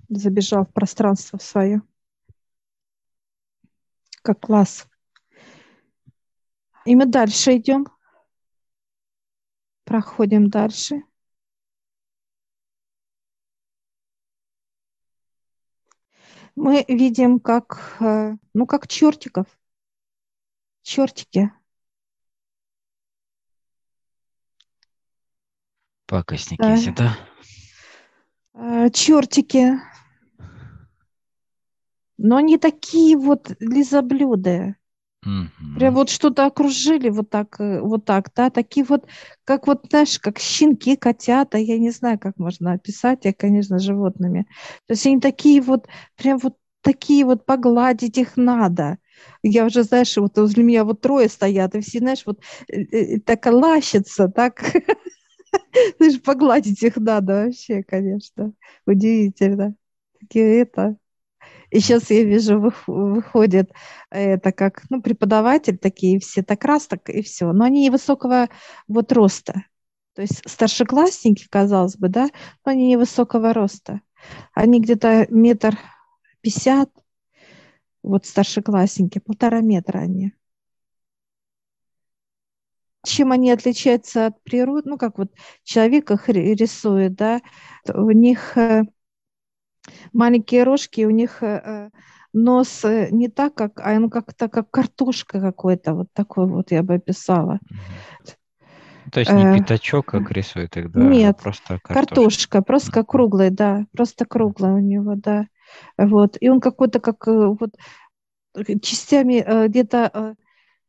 Забежал 0.09 0.65
в 0.67 0.73
пространство 0.73 1.39
свое. 1.39 1.83
Как 4.23 4.41
класс. 4.41 4.89
И 6.85 6.97
мы 6.97 7.07
дальше 7.07 7.59
идем. 7.59 7.87
Проходим 9.85 10.51
дальше. 10.51 11.05
Мы 16.57 16.85
видим, 16.89 17.39
как, 17.39 17.99
э, 18.01 18.37
ну, 18.53 18.67
как 18.67 18.89
чертиков. 18.89 19.47
Чертики 20.83 21.53
Пакостники 26.07 26.61
да. 26.61 26.75
эти, 26.75 26.91
да? 26.91 27.19
Э, 28.55 28.91
чертики. 28.91 29.81
Но 32.19 32.37
они 32.37 32.59
такие 32.59 33.17
вот 33.17 33.53
лизоблюдые. 33.61 34.77
Угу. 35.25 35.79
Прям 35.79 35.95
вот 35.95 36.09
что-то 36.09 36.47
окружили 36.47 37.11
вот 37.11 37.31
так, 37.31 37.61
э, 37.61 37.81
вот 37.81 38.05
так, 38.05 38.31
да, 38.35 38.49
такие 38.49 38.87
вот, 38.87 39.07
как 39.45 39.67
вот, 39.67 39.87
знаешь, 39.91 40.19
как 40.21 40.39
щенки, 40.39 40.97
котята, 40.97 41.59
я 41.59 41.79
не 41.79 41.91
знаю, 41.91 42.19
как 42.19 42.39
можно 42.39 42.73
описать 42.73 43.27
их, 43.27 43.37
конечно, 43.37 43.79
животными. 43.79 44.47
То 44.87 44.93
есть 44.93 45.05
они 45.07 45.21
такие 45.21 45.61
вот, 45.61 45.89
прям 46.17 46.39
вот 46.39 46.57
такие 46.81 47.25
вот, 47.25 47.45
погладить 47.45 48.17
их 48.19 48.37
надо. 48.37 48.99
Я 49.43 49.67
уже, 49.67 49.83
знаешь, 49.83 50.17
вот 50.17 50.39
возле 50.39 50.63
меня 50.63 50.85
вот 50.85 51.01
трое 51.01 51.29
стоят, 51.29 51.75
и 51.75 51.81
все, 51.81 51.99
знаешь, 51.99 52.23
вот 52.25 52.39
э, 52.69 53.19
так 53.21 53.47
лащатся, 53.47 54.29
так, 54.29 54.63
знаешь, 55.99 56.23
погладить 56.23 56.83
их 56.83 56.97
надо 56.97 57.45
вообще, 57.45 57.83
конечно, 57.83 58.53
удивительно. 58.87 59.75
Такие 60.21 60.61
это, 60.61 60.97
и 61.71 61.81
сейчас 61.81 62.11
я 62.11 62.25
вижу, 62.25 62.73
выходит 62.87 63.73
это 64.11 64.53
как 64.53 64.85
ну, 64.91 65.03
преподаватель, 65.03 65.79
такие 65.79 66.21
все 66.21 66.43
так 66.43 66.65
раз, 66.65 66.87
так 66.87 67.09
и 67.11 67.23
все. 67.23 67.53
Но 67.53 67.65
они 67.65 67.85
невысокого 67.85 68.49
вот 68.89 69.13
роста. 69.13 69.65
То 70.15 70.23
есть 70.23 70.49
старшеклассники, 70.49 71.47
казалось 71.51 71.97
бы, 71.97 72.09
да, 72.09 72.29
но 72.65 72.73
они 72.73 72.89
невысокого 72.89 73.53
роста. 73.53 74.01
Они 74.55 74.81
где-то 74.81 75.27
метр 75.31 75.79
пятьдесят, 76.41 76.91
вот 78.03 78.25
старшеклассники, 78.25 79.19
полтора 79.19 79.61
метра 79.61 79.99
они. 79.99 80.33
Чем 83.07 83.31
они 83.31 83.53
отличаются 83.53 84.27
от 84.27 84.43
природы, 84.43 84.91
ну, 84.91 84.99
как 84.99 85.19
вот 85.19 85.31
человек 85.63 86.11
их 86.11 86.29
рисует, 86.29 87.15
да, 87.15 87.41
у 87.95 88.11
них 88.11 88.57
э, 88.59 88.83
маленькие 90.13 90.65
рожки, 90.65 91.05
у 91.05 91.11
них 91.11 91.43
э, 91.43 91.63
э, 91.65 91.91
нос 92.33 92.85
не 92.85 93.29
так, 93.29 93.55
как, 93.55 93.79
а 93.79 93.97
ну 94.01 94.11
как-то 94.11 94.49
как 94.49 94.71
картошка 94.71 95.41
какой-то, 95.41 95.95
вот 95.95 96.09
такой 96.13 96.49
вот 96.49 96.73
я 96.73 96.83
бы 96.83 96.95
описала. 96.95 97.61
То 99.13 99.21
есть 99.21 99.33
не 99.33 99.61
пятачок, 99.61 100.07
как 100.07 100.33
рисует 100.33 100.77
их, 100.77 100.91
да? 100.91 101.01
А 101.01 101.05
Нет, 101.05 101.39
просто 101.41 101.79
картошка, 101.81 101.93
картошка 101.93 102.63
просто 102.63 102.91
как 102.91 103.07
круглый, 103.09 103.51
да, 103.51 103.87
просто 103.93 104.25
круглый 104.25 104.73
у 104.73 104.79
него, 104.81 105.15
да. 105.15 105.47
Вот, 105.97 106.37
и 106.41 106.49
он 106.49 106.61
какой-то 106.61 106.99
как 106.99 107.25
вот 107.29 107.71
частями 108.83 109.69
где-то 109.69 110.35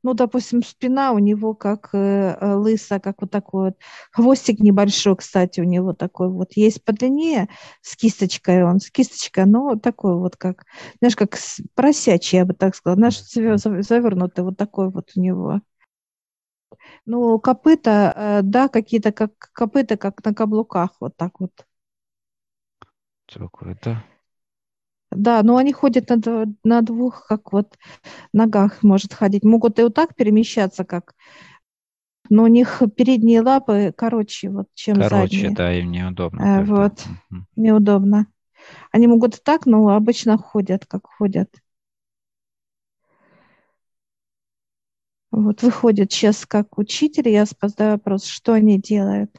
ну, 0.03 0.13
допустим, 0.13 0.63
спина 0.63 1.11
у 1.11 1.19
него 1.19 1.53
как 1.53 1.89
э, 1.93 2.37
э, 2.39 2.53
лысая, 2.55 2.99
как 2.99 3.21
вот 3.21 3.31
такой 3.31 3.65
вот. 3.65 3.77
Хвостик 4.11 4.59
небольшой, 4.59 5.15
кстати, 5.15 5.59
у 5.59 5.63
него 5.63 5.93
такой 5.93 6.29
вот. 6.29 6.53
Есть 6.53 6.83
подлиннее 6.83 7.49
с 7.81 7.95
кисточкой 7.95 8.63
он, 8.63 8.79
с 8.79 8.89
кисточкой, 8.91 9.45
но 9.45 9.75
такой 9.75 10.17
вот 10.17 10.35
как, 10.37 10.65
знаешь, 10.99 11.15
как 11.15 11.37
просячий, 11.75 12.37
я 12.39 12.45
бы 12.45 12.53
так 12.53 12.75
сказала. 12.75 12.99
Наш 12.99 13.19
завернутый 13.21 14.43
вот 14.43 14.57
такой 14.57 14.89
вот 14.89 15.11
у 15.15 15.19
него. 15.21 15.61
Ну, 17.05 17.39
копыта, 17.39 18.13
э, 18.15 18.41
да, 18.43 18.67
какие-то 18.69 19.11
как 19.11 19.31
копыта, 19.53 19.97
как 19.97 20.23
на 20.25 20.33
каблуках, 20.33 20.91
вот 20.99 21.15
так 21.17 21.39
вот. 21.39 21.51
Такое, 23.27 23.77
да. 23.83 24.03
Да, 25.11 25.41
но 25.43 25.57
они 25.57 25.71
ходят 25.71 26.09
на, 26.09 26.45
на 26.63 26.81
двух, 26.81 27.27
как 27.27 27.53
вот 27.53 27.77
ногах 28.33 28.83
может 28.83 29.13
ходить. 29.13 29.43
Могут 29.43 29.79
и 29.79 29.83
вот 29.83 29.93
так 29.93 30.15
перемещаться, 30.15 30.83
как 30.83 31.13
но 32.29 32.43
у 32.43 32.47
них 32.47 32.81
передние 32.95 33.41
лапы 33.41 33.93
короче, 33.95 34.49
вот, 34.49 34.67
чем 34.73 34.95
короче, 34.95 35.09
задние. 35.09 35.41
Короче, 35.43 35.55
да, 35.55 35.73
им 35.73 35.91
неудобно. 35.91 36.59
А, 36.59 36.63
вот, 36.63 37.05
угу. 37.29 37.45
неудобно. 37.55 38.27
Они 38.91 39.07
могут 39.07 39.35
и 39.35 39.39
так, 39.41 39.65
но 39.65 39.87
обычно 39.89 40.37
ходят, 40.37 40.85
как 40.85 41.07
ходят. 41.07 41.49
Вот 45.31 45.61
выходит 45.61 46.11
сейчас 46.11 46.45
как 46.45 46.77
учитель, 46.77 47.29
я 47.29 47.45
задаю 47.45 47.91
вопрос, 47.91 48.25
что 48.25 48.53
они 48.53 48.79
делают. 48.79 49.31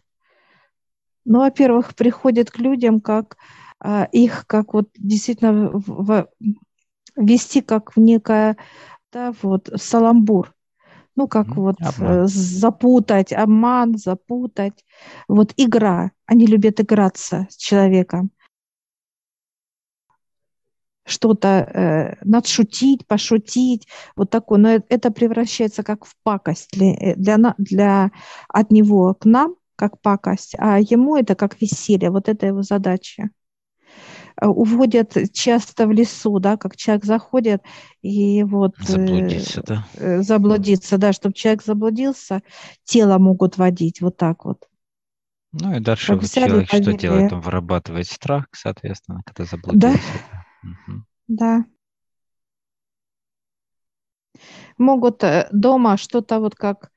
Ну, 1.25 1.41
во-первых, 1.41 1.95
приходят 1.95 2.51
к 2.51 2.59
людям 2.59 3.01
как 3.01 3.37
их 4.13 4.47
как 4.47 4.75
вот 4.75 4.89
действительно 4.97 5.71
в, 5.73 6.29
вести 7.19 7.61
как 7.61 7.97
в 7.97 8.01
некое, 8.01 8.57
да, 9.13 9.33
вот, 9.43 9.71
саламбур. 9.77 10.55
Ну, 11.17 11.27
как 11.27 11.49
mm, 11.49 11.55
вот 11.55 11.77
обман. 11.81 12.13
Э, 12.13 12.27
запутать, 12.29 13.33
обман, 13.33 13.99
запутать. 13.99 14.85
Вот 15.27 15.53
игра. 15.57 16.13
Они 16.27 16.47
любят 16.47 16.81
играться 16.81 17.49
с 17.51 17.57
человеком. 17.57 18.31
Что-то 21.05 21.49
э, 21.49 22.17
надшутить, 22.23 23.05
пошутить, 23.09 23.89
вот 24.15 24.31
такое. 24.31 24.61
Но 24.61 24.69
это 24.89 25.11
превращается 25.11 25.83
как 25.83 26.05
в 26.05 26.15
пакость 26.23 26.69
для, 26.71 26.95
э, 26.95 27.15
для, 27.17 27.55
для, 27.59 28.13
от 28.49 28.71
него 28.71 29.15
к 29.15 29.25
нам, 29.25 29.57
как 29.75 30.01
пакость, 30.01 30.55
а 30.57 30.79
ему 30.79 31.17
это 31.17 31.35
как 31.35 31.61
веселье. 31.61 32.11
Вот 32.11 32.29
это 32.29 32.47
его 32.47 32.63
задача. 32.63 33.31
Э, 34.41 34.47
уводят 34.47 35.17
часто 35.33 35.87
в 35.87 35.93
лесу, 35.93 36.39
да, 36.39 36.57
как 36.57 36.77
человек 36.77 37.05
заходит 37.05 37.63
и 38.03 38.43
вот... 38.45 38.79
Э, 38.81 38.85
заблудиться, 38.85 39.63
да? 39.63 39.87
Э, 39.95 40.23
заблудиться, 40.23 40.99
да, 40.99 41.13
чтобы 41.13 41.35
человек 41.35 41.63
заблудился, 41.63 42.43
тело 42.85 43.19
могут 43.19 43.59
водить 43.59 44.01
вот 44.01 44.17
так 44.17 44.45
вот. 44.45 44.69
Ну 45.53 45.75
и 45.75 45.81
дальше 45.81 46.15
вот 46.15 46.31
человек 46.31 46.69
что 46.69 46.93
делает? 46.93 47.33
Он 47.33 47.41
вырабатывает 47.41 48.07
страх, 48.07 48.47
соответственно, 48.53 49.23
когда 49.25 49.45
заблудился. 49.45 49.99
Да, 50.63 50.69
угу. 50.69 51.05
да. 51.27 51.65
Могут 54.77 55.25
дома 55.51 55.97
что-то 55.97 56.39
вот 56.39 56.55
как 56.55 56.93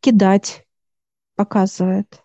кидать, 0.00 0.66
показывает 1.36 2.21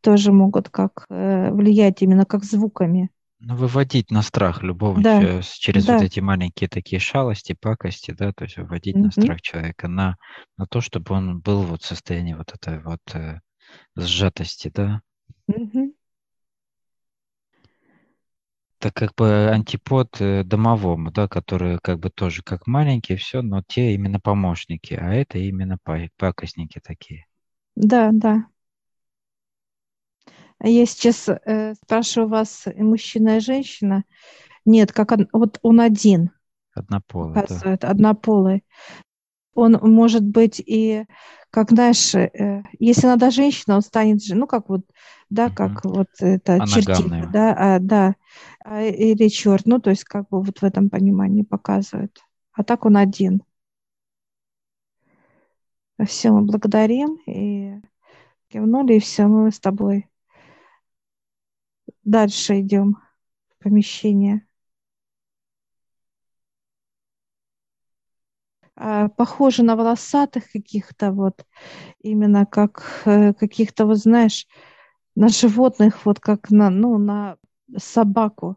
тоже 0.00 0.32
могут 0.32 0.68
как 0.68 1.06
э, 1.08 1.50
влиять 1.52 2.02
именно 2.02 2.24
как 2.24 2.44
звуками. 2.44 3.10
Ну, 3.40 3.54
выводить 3.54 4.10
на 4.10 4.22
страх 4.22 4.64
любого 4.64 5.00
да. 5.00 5.40
через 5.42 5.84
да. 5.84 5.94
вот 5.94 6.02
эти 6.02 6.18
маленькие 6.18 6.68
такие 6.68 6.98
шалости, 6.98 7.56
пакости, 7.58 8.10
да, 8.10 8.32
то 8.32 8.44
есть 8.44 8.56
выводить 8.56 8.96
mm-hmm. 8.96 9.00
на 9.00 9.10
страх 9.12 9.40
человека, 9.42 9.86
на, 9.86 10.16
на 10.56 10.66
то, 10.66 10.80
чтобы 10.80 11.14
он 11.14 11.38
был 11.38 11.62
вот 11.62 11.82
в 11.82 11.86
состоянии 11.86 12.34
вот 12.34 12.52
этой 12.52 12.82
вот 12.82 13.00
э, 13.14 13.38
сжатости, 13.94 14.72
да. 14.74 15.02
Mm-hmm. 15.48 15.92
Это 18.80 18.92
как 18.92 19.14
бы 19.14 19.50
антипод 19.50 20.20
э, 20.20 20.42
домовому, 20.42 21.12
да, 21.12 21.28
которые 21.28 21.78
как 21.80 22.00
бы 22.00 22.10
тоже 22.10 22.42
как 22.42 22.66
маленькие, 22.66 23.18
все, 23.18 23.42
но 23.42 23.62
те 23.66 23.94
именно 23.94 24.18
помощники, 24.18 24.94
а 24.94 25.12
это 25.12 25.38
именно 25.38 25.78
пакостники 26.16 26.80
такие. 26.82 27.26
Да, 27.76 28.10
да. 28.12 28.46
Я 30.62 30.86
сейчас 30.86 31.28
э, 31.28 31.74
спрашиваю 31.74 32.28
вас, 32.28 32.66
мужчина 32.76 33.36
и 33.36 33.40
женщина. 33.40 34.04
Нет, 34.64 34.92
как 34.92 35.12
он, 35.12 35.28
вот 35.32 35.58
он 35.62 35.80
один. 35.80 36.30
Однополый. 36.74 37.34
Да. 37.34 37.72
однополый. 37.88 38.64
Он 39.54 39.78
может 39.82 40.24
быть 40.24 40.60
и, 40.64 41.04
как 41.50 41.70
знаешь, 41.70 42.14
э, 42.14 42.62
если 42.78 43.06
надо 43.06 43.30
женщина, 43.30 43.76
он 43.76 43.82
станет, 43.82 44.20
ну 44.30 44.46
как 44.46 44.68
вот, 44.68 44.82
да, 45.30 45.46
угу. 45.46 45.54
как 45.54 45.84
вот 45.84 46.08
это 46.20 46.66
чертик, 46.66 47.30
да, 47.30 47.54
а, 47.56 47.78
да, 47.78 48.14
а, 48.64 48.82
или 48.82 49.28
черт, 49.28 49.66
ну 49.66 49.80
то 49.80 49.90
есть 49.90 50.04
как 50.04 50.28
бы 50.28 50.42
вот 50.42 50.58
в 50.58 50.64
этом 50.64 50.90
понимании 50.90 51.42
показывает. 51.42 52.18
А 52.52 52.64
так 52.64 52.84
он 52.84 52.96
один. 52.96 53.42
Все, 56.04 56.30
мы 56.30 56.42
благодарим 56.42 57.18
и 57.26 57.80
кивнули, 58.48 58.94
и 58.94 59.00
все, 59.00 59.26
мы 59.26 59.50
с 59.50 59.58
тобой 59.58 60.08
Дальше 62.14 62.58
идем 62.60 62.96
в 63.50 63.62
помещение. 63.62 64.44
А, 68.76 69.08
похоже 69.08 69.62
на 69.64 69.76
волосатых 69.76 70.50
каких-то 70.52 71.12
вот, 71.12 71.44
именно 72.02 72.46
как 72.46 73.02
э, 73.06 73.34
каких-то, 73.34 73.86
вот 73.86 73.98
знаешь, 73.98 74.46
на 75.16 75.28
животных, 75.28 76.06
вот 76.06 76.20
как 76.20 76.50
на, 76.50 76.70
ну, 76.70 76.98
на 76.98 77.38
собаку. 77.78 78.56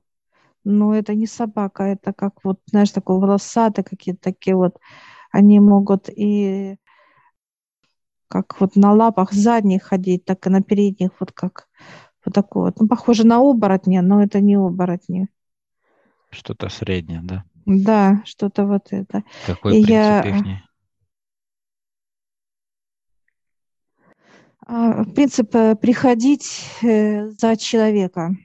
Но 0.66 0.96
это 0.96 1.16
не 1.16 1.28
собака, 1.28 1.84
это 1.86 2.14
как 2.14 2.44
вот, 2.46 2.60
знаешь, 2.68 2.92
такой 2.92 3.20
волосатый, 3.20 3.84
какие-то 3.86 4.22
такие 4.22 4.56
вот, 4.58 4.78
они 5.32 5.60
могут 5.62 6.10
и 6.10 6.78
как 8.28 8.60
вот 8.60 8.76
на 8.76 8.94
лапах 8.94 9.32
задних 9.34 9.84
ходить, 9.84 10.26
так 10.26 10.48
и 10.48 10.50
на 10.50 10.62
передних, 10.64 11.12
вот 11.20 11.32
как 11.32 11.68
вот 12.26 12.34
такое 12.34 12.66
вот. 12.66 12.80
Ну, 12.80 12.88
похоже 12.88 13.26
на 13.26 13.40
оборотня, 13.40 14.02
но 14.02 14.22
это 14.24 14.42
не 14.42 14.56
оборотни. 14.56 15.28
Что-то 16.30 16.70
среднее, 16.70 17.22
да? 17.24 17.44
Да, 17.66 18.22
что-то 18.26 18.66
вот 18.66 18.88
это. 18.92 19.24
Какой 19.46 19.80
И 19.80 19.84
принцип 19.84 19.92
я... 19.92 20.22
ихний? 20.22 20.64
А, 24.66 25.04
принцип 25.04 25.54
э, 25.56 25.76
приходить 25.76 26.66
э, 26.82 27.30
за 27.32 27.58
человека. 27.58 28.36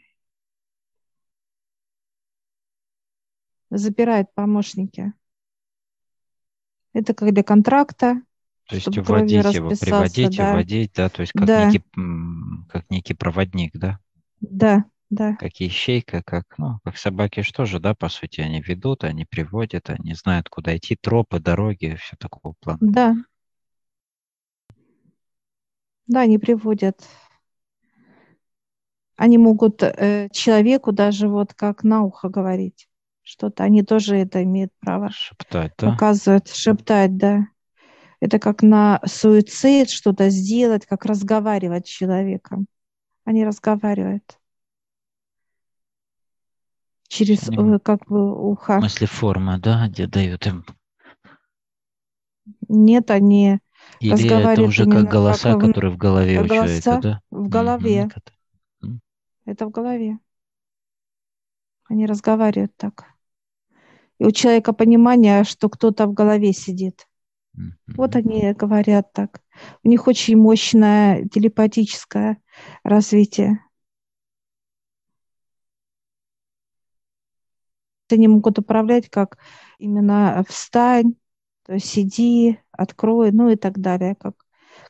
Забирает 3.70 4.32
помощники. 4.34 5.12
Это 6.92 7.14
как 7.14 7.32
для 7.32 7.42
контракта. 7.42 8.22
То 8.68 8.74
есть 8.74 8.88
вводить 8.88 9.54
его, 9.54 9.70
приводить 9.70 10.36
да. 10.36 10.52
вводить, 10.52 10.92
да, 10.94 11.08
то 11.08 11.20
есть 11.20 11.32
как, 11.32 11.46
да. 11.46 11.66
некий, 11.66 11.84
как 12.68 12.90
некий 12.90 13.14
проводник, 13.14 13.72
да? 13.74 13.98
Да, 14.40 14.84
да. 15.10 15.36
Как 15.36 15.52
ищейка, 15.60 16.22
как, 16.22 16.44
ну, 16.58 16.78
как 16.84 16.96
собаки 16.98 17.42
что 17.42 17.64
же, 17.64 17.78
да, 17.80 17.94
по 17.94 18.08
сути, 18.08 18.40
они 18.40 18.60
ведут, 18.60 19.04
они 19.04 19.24
приводят, 19.24 19.90
они 19.90 20.14
знают, 20.14 20.48
куда 20.48 20.76
идти, 20.76 20.96
тропы, 21.00 21.40
дороги, 21.40 21.96
все 22.00 22.16
такого 22.16 22.54
плана. 22.60 22.78
Да, 22.80 23.14
да, 26.06 26.20
они 26.20 26.38
приводят. 26.38 27.04
Они 29.16 29.38
могут 29.38 29.82
э, 29.82 30.28
человеку 30.32 30.92
даже 30.92 31.28
вот 31.28 31.54
как 31.54 31.84
на 31.84 32.02
ухо 32.02 32.28
говорить 32.28 32.88
что-то. 33.22 33.64
Они 33.64 33.82
тоже 33.82 34.16
это 34.16 34.42
имеют 34.42 34.72
право. 34.78 35.10
Шептать, 35.10 35.72
да? 35.78 35.92
Показывают, 35.92 36.48
шептать, 36.48 37.16
да. 37.16 37.46
Это 38.26 38.40
как 38.40 38.64
на 38.64 39.00
суицид 39.06 39.88
что-то 39.88 40.30
сделать, 40.30 40.84
как 40.84 41.04
разговаривать 41.04 41.86
с 41.86 41.90
человеком. 41.90 42.66
Они 43.24 43.44
разговаривают 43.44 44.40
через 47.06 47.48
э, 47.48 47.78
как 47.78 48.04
бы 48.06 48.50
ухо. 48.50 48.80
Мысли 48.80 49.06
форма, 49.06 49.60
да, 49.60 49.86
где 49.86 50.08
дают 50.08 50.44
им. 50.44 50.64
Нет, 52.68 53.12
они 53.12 53.60
или 54.00 54.52
это 54.52 54.62
уже 54.62 54.90
как 54.90 55.08
голоса, 55.08 55.52
как 55.52 55.60
которые 55.60 55.92
в 55.92 55.96
голове 55.96 56.38
голоса 56.38 56.54
у 56.54 56.66
человека, 56.66 57.00
да? 57.00 57.20
В 57.30 57.48
голове. 57.48 58.08
Mm-hmm. 58.82 58.98
Это 59.44 59.66
в 59.66 59.70
голове. 59.70 60.18
Они 61.84 62.06
разговаривают 62.06 62.76
так. 62.76 63.04
И 64.18 64.24
у 64.24 64.32
человека 64.32 64.72
понимание, 64.72 65.44
что 65.44 65.68
кто-то 65.68 66.08
в 66.08 66.12
голове 66.12 66.52
сидит. 66.52 67.06
Вот 67.96 68.16
они 68.16 68.52
говорят 68.52 69.12
так. 69.12 69.40
У 69.82 69.88
них 69.88 70.06
очень 70.06 70.36
мощное 70.36 71.26
телепатическое 71.28 72.38
развитие. 72.82 73.60
Они 78.10 78.28
могут 78.28 78.58
управлять 78.58 79.08
как 79.10 79.38
именно 79.78 80.44
встань, 80.48 81.14
то 81.64 81.74
есть 81.74 81.86
сиди, 81.86 82.58
открой, 82.70 83.32
ну 83.32 83.50
и 83.50 83.56
так 83.56 83.80
далее, 83.80 84.14
как, 84.14 84.34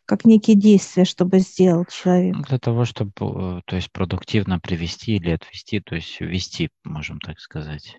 как 0.05 0.27
некие 0.27 0.57
действия, 0.57 1.07
чтобы 1.07 1.39
сделал 1.39 1.87
человек. 1.87 2.37
Для 2.47 2.59
того, 2.59 2.85
чтобы, 2.85 3.13
э, 3.19 3.61
то 3.65 3.77
есть 3.77 3.91
продуктивно 3.91 4.61
привести 4.61 5.17
или 5.17 5.31
отвести, 5.31 5.81
то 5.81 5.95
есть 5.95 6.21
вести, 6.21 6.69
можем 6.85 7.19
так 7.21 7.41
сказать. 7.41 7.99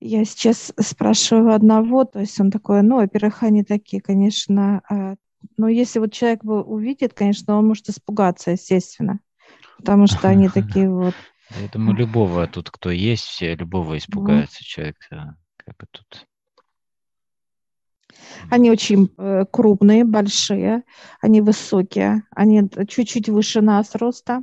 Я 0.00 0.24
сейчас 0.24 0.72
спрашиваю 0.78 1.54
одного, 1.54 2.04
то 2.04 2.20
есть 2.20 2.40
он 2.40 2.50
такой, 2.50 2.82
ну, 2.82 2.96
во-первых, 2.96 3.42
они 3.42 3.64
такие, 3.64 4.00
конечно, 4.00 4.82
а, 4.88 5.16
но 5.56 5.68
если 5.68 5.98
вот 5.98 6.12
человек 6.12 6.44
увидит, 6.44 7.14
конечно, 7.14 7.58
он 7.58 7.66
может 7.66 7.88
испугаться, 7.88 8.52
естественно, 8.52 9.20
потому 9.78 10.06
что 10.06 10.28
они 10.28 10.48
такие 10.54 10.88
вот 10.88 11.14
я 11.50 11.68
думаю, 11.68 11.96
любого 11.96 12.46
тут, 12.46 12.70
кто 12.70 12.90
есть, 12.90 13.24
все 13.24 13.54
любого 13.54 13.96
испугается 13.96 14.62
человек. 14.62 14.96
Как 15.08 15.76
бы 15.78 15.86
тут. 15.90 16.26
Они 18.50 18.70
очень 18.70 19.12
э, 19.16 19.44
крупные, 19.50 20.04
большие, 20.04 20.82
они 21.20 21.40
высокие, 21.40 22.24
они 22.30 22.68
чуть-чуть 22.88 23.28
выше 23.28 23.60
нас 23.60 23.94
роста, 23.94 24.42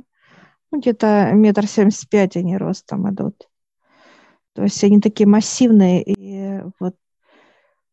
ну, 0.70 0.80
где-то 0.80 1.30
метр 1.32 1.66
семьдесят 1.66 2.08
пять 2.08 2.36
они 2.36 2.56
ростом 2.56 3.08
идут. 3.12 3.48
То 4.56 4.62
есть 4.62 4.82
они 4.82 5.02
такие 5.02 5.26
массивные 5.26 6.02
и 6.02 6.62
вот 6.80 6.96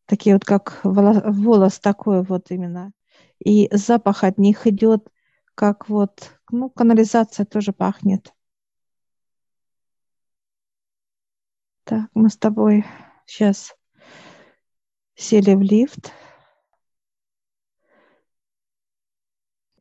такие 0.06 0.34
вот 0.34 0.46
как 0.46 0.80
волос, 0.86 1.18
волос 1.26 1.80
такой 1.82 2.24
вот 2.24 2.52
именно. 2.52 2.94
И 3.44 3.68
запах 3.74 4.24
от 4.24 4.38
них 4.38 4.66
идет 4.66 5.10
как 5.56 5.90
вот, 5.90 6.40
ну, 6.50 6.70
канализация 6.70 7.46
тоже 7.46 7.74
пахнет. 7.74 8.34
Так, 11.84 12.10
мы 12.14 12.30
с 12.30 12.38
тобой 12.38 12.86
сейчас 13.26 13.76
сели 15.16 15.54
в 15.56 15.62
лифт. 15.62 16.14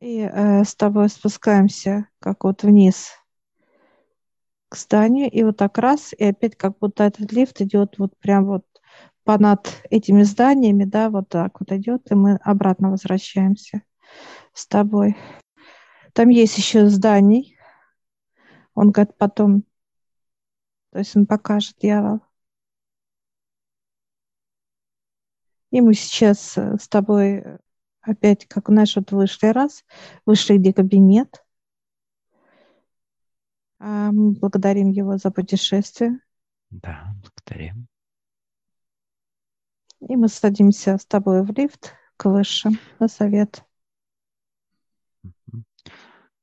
И 0.01 0.19
э, 0.19 0.65
с 0.65 0.75
тобой 0.75 1.07
спускаемся 1.07 2.09
как 2.19 2.43
вот 2.43 2.63
вниз 2.63 3.22
к 4.73 4.77
зданию. 4.77 5.29
И 5.29 5.43
вот 5.43 5.57
так 5.57 5.77
раз, 5.77 6.13
и 6.17 6.25
опять 6.25 6.55
как 6.55 6.77
будто 6.79 7.03
этот 7.03 7.31
лифт 7.31 7.61
идет 7.61 7.99
вот 7.99 8.17
прям 8.17 8.45
вот 8.45 8.65
понад 9.23 9.71
этими 9.89 10.23
зданиями, 10.23 10.83
да, 10.83 11.09
вот 11.09 11.29
так 11.29 11.59
вот 11.59 11.71
идет, 11.71 12.11
и 12.11 12.15
мы 12.15 12.39
обратно 12.43 12.89
возвращаемся 12.91 13.83
с 14.53 14.67
тобой. 14.67 15.15
Там 16.13 16.29
есть 16.29 16.57
еще 16.57 16.87
зданий. 16.87 17.57
Он 18.75 18.91
говорит, 18.91 19.15
потом 19.17 19.63
то 20.91 20.99
есть 20.99 21.15
он 21.15 21.25
покажет 21.25 21.75
дьявол. 21.79 22.21
И 25.71 25.81
мы 25.81 25.95
сейчас 25.95 26.55
э, 26.55 26.77
с 26.79 26.87
тобой 26.87 27.43
опять, 28.01 28.45
как 28.47 28.69
наш 28.69 28.95
вот 28.95 29.11
вышли 29.11 29.47
раз, 29.47 29.83
вышли 30.25 30.57
где 30.57 30.71
кабинет. 30.71 31.42
А 33.85 34.13
мы 34.13 34.31
благодарим 34.31 34.91
его 34.91 35.17
за 35.17 35.29
путешествие. 35.29 36.17
Да, 36.69 37.13
благодарим. 37.21 37.87
И 39.99 40.15
мы 40.15 40.29
садимся 40.29 40.97
с 40.97 41.05
тобой 41.05 41.43
в 41.43 41.51
лифт 41.51 41.93
к 42.15 42.29
высшим 42.29 42.79
на 42.99 43.09
совет. 43.09 43.65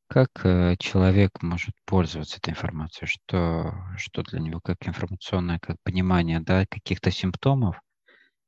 Как 0.07 0.29
э, 0.45 0.77
человек 0.79 1.41
может 1.41 1.75
пользоваться 1.87 2.37
этой 2.37 2.51
информацией? 2.51 3.07
Что, 3.07 3.73
что 3.97 4.23
для 4.23 4.41
него 4.41 4.61
как 4.61 4.87
информационное, 4.87 5.59
как 5.61 5.77
понимание 5.83 6.41
да, 6.41 6.67
каких-то 6.67 7.11
симптомов 7.11 7.81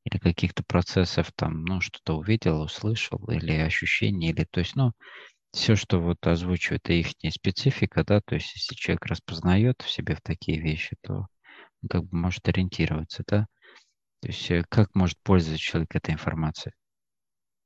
или 0.04 0.18
каких-то 0.18 0.64
процессов, 0.64 1.32
там, 1.34 1.64
ну, 1.64 1.80
что-то 1.80 2.18
увидел, 2.18 2.60
услышал, 2.60 3.24
или 3.30 3.52
ощущение, 3.52 4.32
или, 4.32 4.44
то 4.44 4.60
есть, 4.60 4.76
ну, 4.76 4.92
все, 5.52 5.76
что 5.76 6.00
вот 6.00 6.26
озвучивает 6.26 6.88
их 6.90 7.08
специфика, 7.32 8.04
да, 8.04 8.20
то 8.20 8.34
есть 8.34 8.54
если 8.54 8.74
человек 8.74 9.06
распознает 9.06 9.82
в 9.82 9.90
себе 9.90 10.16
в 10.16 10.22
такие 10.22 10.60
вещи, 10.60 10.96
то 11.02 11.28
он 11.82 11.88
как 11.88 12.04
бы 12.04 12.16
может 12.16 12.48
ориентироваться, 12.48 13.22
да. 13.26 13.46
То 14.20 14.28
есть 14.28 14.50
э, 14.50 14.64
как 14.68 14.94
может 14.94 15.18
пользоваться 15.22 15.62
человек 15.62 15.94
этой 15.94 16.14
информацией? 16.14 16.72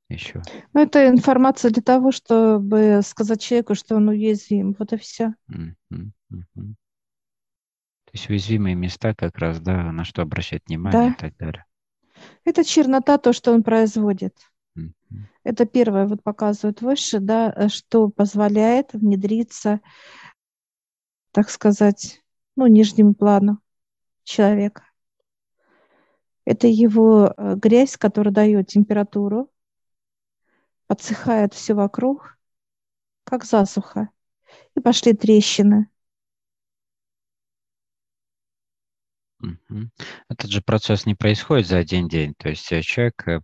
еще? 0.09 0.41
Ну, 0.73 0.81
это 0.81 1.07
информация 1.07 1.71
для 1.71 1.83
того, 1.83 2.11
чтобы 2.11 3.01
сказать 3.03 3.41
человеку, 3.41 3.75
что 3.75 3.95
он 3.95 4.07
уязвим. 4.09 4.75
Вот 4.77 4.93
и 4.93 4.97
все. 4.97 5.33
Mm-hmm. 5.51 6.11
Mm-hmm. 6.33 6.73
То 8.05 8.11
есть 8.13 8.29
уязвимые 8.29 8.75
места 8.75 9.13
как 9.13 9.37
раз, 9.37 9.59
да, 9.59 9.91
на 9.91 10.05
что 10.05 10.21
обращать 10.21 10.63
внимание 10.67 11.09
да. 11.09 11.15
и 11.15 11.17
так 11.17 11.37
далее. 11.37 11.65
Это 12.45 12.63
чернота, 12.63 13.17
то, 13.17 13.33
что 13.33 13.53
он 13.53 13.63
производит. 13.63 14.33
Mm-hmm. 14.77 14.93
Это 15.47 15.65
первое, 15.65 16.07
вот 16.07 16.23
показывает 16.23 16.81
выше, 16.81 17.21
да, 17.21 17.69
что 17.69 18.09
позволяет 18.09 18.91
внедриться, 18.91 19.79
так 21.31 21.49
сказать, 21.49 22.21
ну, 22.57 22.67
нижнему 22.67 23.13
плану 23.13 23.61
человека. 24.25 24.83
Это 26.43 26.67
его 26.67 27.33
э, 27.37 27.55
грязь, 27.55 27.95
которая 27.95 28.33
дает 28.33 28.67
температуру, 28.67 29.49
подсыхает 30.87 31.53
все 31.53 31.75
вокруг, 31.75 32.37
как 33.23 33.45
засуха, 33.45 34.09
и 34.75 34.81
пошли 34.81 35.13
трещины. 35.13 35.89
Этот 40.27 40.51
же 40.51 40.61
процесс 40.61 41.05
не 41.05 41.15
происходит 41.15 41.67
за 41.67 41.77
один 41.77 42.09
день, 42.09 42.33
то 42.37 42.49
есть 42.49 42.69
э, 42.73 42.81
человек 42.81 43.25
э, 43.29 43.39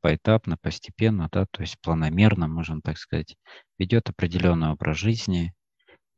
поэтапно, 0.00 0.56
постепенно, 0.56 1.28
да, 1.32 1.46
то 1.50 1.62
есть 1.62 1.80
планомерно, 1.80 2.48
можно 2.48 2.80
так 2.82 2.98
сказать, 2.98 3.36
ведет 3.78 4.08
определенный 4.08 4.70
образ 4.70 4.98
жизни, 4.98 5.52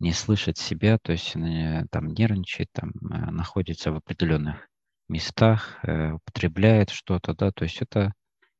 не 0.00 0.12
слышит 0.12 0.58
себя, 0.58 0.98
то 0.98 1.12
есть 1.12 1.36
э, 1.36 1.84
там 1.90 2.08
нервничает, 2.08 2.68
там 2.72 2.92
находится 3.00 3.92
в 3.92 3.96
определенных 3.96 4.68
местах, 5.08 5.78
употребляет 5.82 6.90
что-то, 6.90 7.34
да, 7.34 7.52
то 7.52 7.64
есть 7.64 7.82
это 7.82 8.12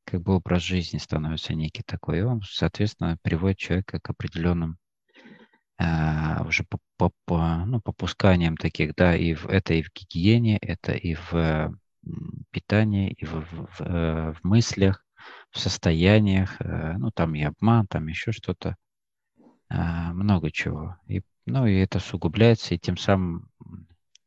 как 0.05 0.21
бы 0.21 0.35
образ 0.35 0.61
жизни 0.61 0.97
становится 0.97 1.53
некий 1.53 1.83
такой, 1.83 2.19
и 2.19 2.21
он, 2.21 2.41
соответственно, 2.43 3.17
приводит 3.23 3.57
человека 3.57 3.99
к 3.99 4.09
определенным 4.09 4.77
а, 5.77 6.43
уже 6.45 6.63
по, 6.63 6.77
по, 6.97 7.11
по, 7.25 7.65
ну, 7.65 7.81
попусканием 7.81 8.57
таких, 8.57 8.95
да, 8.95 9.15
и 9.15 9.33
в, 9.33 9.47
это 9.47 9.73
и 9.73 9.81
в 9.81 9.91
гигиене, 9.93 10.57
это 10.57 10.93
и 10.93 11.15
в 11.15 11.75
питании, 12.51 13.11
и 13.11 13.25
в, 13.25 13.33
в, 13.33 13.67
в, 13.67 13.81
э, 13.81 14.33
в 14.33 14.43
мыслях, 14.43 15.02
в 15.51 15.59
состояниях, 15.59 16.57
э, 16.59 16.93
ну, 16.97 17.11
там 17.11 17.35
и 17.35 17.43
обман, 17.43 17.87
там 17.87 18.07
еще 18.07 18.31
что-то, 18.31 18.75
а, 19.69 20.13
много 20.13 20.51
чего. 20.51 20.97
И, 21.07 21.21
ну, 21.45 21.65
и 21.65 21.75
это 21.75 21.97
усугубляется, 21.97 22.75
и 22.75 22.79
тем 22.79 22.97
самым 22.97 23.49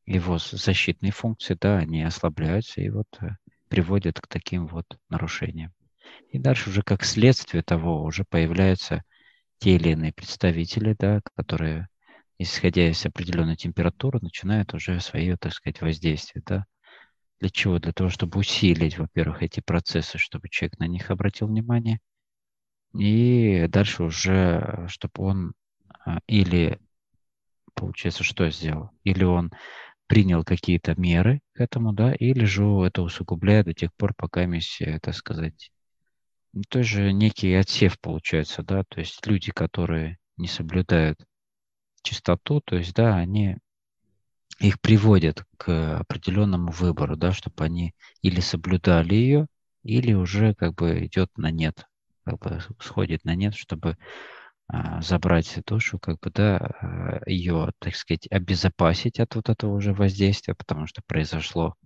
его 0.06 0.38
защитные 0.38 1.12
функции, 1.12 1.56
да, 1.60 1.78
они 1.78 2.02
ослабляются 2.02 2.80
и 2.80 2.88
вот 2.90 3.08
э, 3.20 3.30
приводят 3.68 4.20
к 4.20 4.28
таким 4.28 4.66
вот 4.66 4.86
нарушениям. 5.08 5.72
И 6.30 6.38
дальше 6.38 6.70
уже 6.70 6.82
как 6.82 7.04
следствие 7.04 7.62
того 7.62 8.04
уже 8.04 8.24
появляются 8.24 9.02
те 9.58 9.76
или 9.76 9.90
иные 9.90 10.12
представители, 10.12 10.94
да, 10.98 11.20
которые, 11.34 11.88
исходя 12.38 12.88
из 12.88 13.04
определенной 13.04 13.56
температуры, 13.56 14.20
начинают 14.20 14.74
уже 14.74 15.00
свое, 15.00 15.36
так 15.36 15.52
сказать, 15.52 15.80
воздействие, 15.80 16.42
да. 16.46 16.66
Для 17.40 17.50
чего? 17.50 17.78
Для 17.78 17.92
того, 17.92 18.08
чтобы 18.08 18.38
усилить, 18.38 18.98
во-первых, 18.98 19.42
эти 19.42 19.60
процессы, 19.60 20.18
чтобы 20.18 20.48
человек 20.48 20.78
на 20.78 20.86
них 20.86 21.10
обратил 21.10 21.48
внимание, 21.48 22.00
и 22.94 23.66
дальше 23.68 24.04
уже, 24.04 24.86
чтобы 24.88 25.24
он 25.24 25.52
а, 26.04 26.20
или, 26.26 26.78
получается, 27.74 28.24
что 28.24 28.48
сделал? 28.50 28.90
Или 29.04 29.24
он 29.24 29.52
принял 30.06 30.44
какие-то 30.44 30.94
меры 30.98 31.40
к 31.52 31.60
этому, 31.60 31.92
да, 31.92 32.14
или 32.14 32.44
же 32.44 32.64
это 32.86 33.02
усугубляет 33.02 33.66
до 33.66 33.74
тех 33.74 33.92
пор, 33.94 34.14
пока 34.16 34.46
миссия, 34.46 34.98
так 35.00 35.14
сказать, 35.14 35.70
ну, 36.52 36.62
тоже 36.68 37.12
некий 37.12 37.52
отсев 37.54 38.00
получается, 38.00 38.62
да, 38.62 38.84
то 38.88 39.00
есть 39.00 39.26
люди, 39.26 39.52
которые 39.52 40.18
не 40.36 40.46
соблюдают 40.48 41.18
чистоту, 42.02 42.60
то 42.60 42.76
есть, 42.76 42.94
да, 42.94 43.16
они 43.16 43.58
их 44.58 44.80
приводят 44.80 45.44
к 45.58 45.98
определенному 45.98 46.72
выбору, 46.72 47.16
да, 47.16 47.32
чтобы 47.32 47.64
они 47.64 47.94
или 48.22 48.40
соблюдали 48.40 49.14
ее, 49.14 49.46
или 49.82 50.12
уже 50.14 50.54
как 50.54 50.74
бы 50.74 51.04
идет 51.06 51.30
на 51.36 51.50
нет, 51.50 51.84
как 52.24 52.38
бы 52.38 52.60
сходит 52.80 53.24
на 53.24 53.34
нет, 53.34 53.54
чтобы 53.54 53.96
а, 54.68 55.00
забрать 55.00 55.58
душу, 55.66 55.98
как 55.98 56.18
бы, 56.20 56.30
да, 56.30 56.56
а, 56.58 57.20
ее, 57.26 57.72
так 57.78 57.94
сказать, 57.94 58.26
обезопасить 58.30 59.20
от 59.20 59.34
вот 59.36 59.48
этого 59.48 59.74
уже 59.74 59.92
воздействия, 59.92 60.54
потому 60.54 60.86
что 60.86 61.02
произошло 61.06 61.76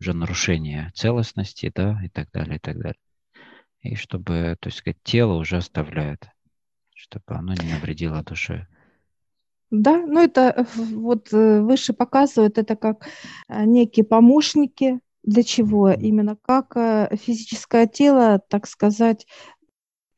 уже 0.00 0.12
нарушение 0.12 0.90
целостности, 0.94 1.70
да, 1.74 1.98
и 2.04 2.08
так 2.08 2.30
далее, 2.32 2.56
и 2.56 2.60
так 2.60 2.78
далее. 2.78 2.98
И 3.80 3.94
чтобы, 3.94 4.56
то 4.60 4.68
есть 4.68 4.78
сказать, 4.78 4.98
тело 5.04 5.34
уже 5.34 5.58
оставляет, 5.58 6.28
чтобы 6.94 7.24
оно 7.28 7.54
не 7.54 7.70
навредило 7.70 8.22
душе. 8.22 8.66
Да, 9.70 9.98
ну 10.06 10.20
это 10.22 10.66
вот 10.76 11.32
э, 11.32 11.60
выше 11.60 11.92
показывают 11.92 12.56
это 12.58 12.76
как 12.76 13.08
э, 13.48 13.64
некие 13.64 14.04
помощники, 14.04 15.00
для 15.24 15.42
чего? 15.42 15.90
Именно 15.90 16.36
как 16.36 16.76
э, 16.76 17.16
физическое 17.20 17.86
тело, 17.88 18.40
так 18.48 18.68
сказать, 18.68 19.26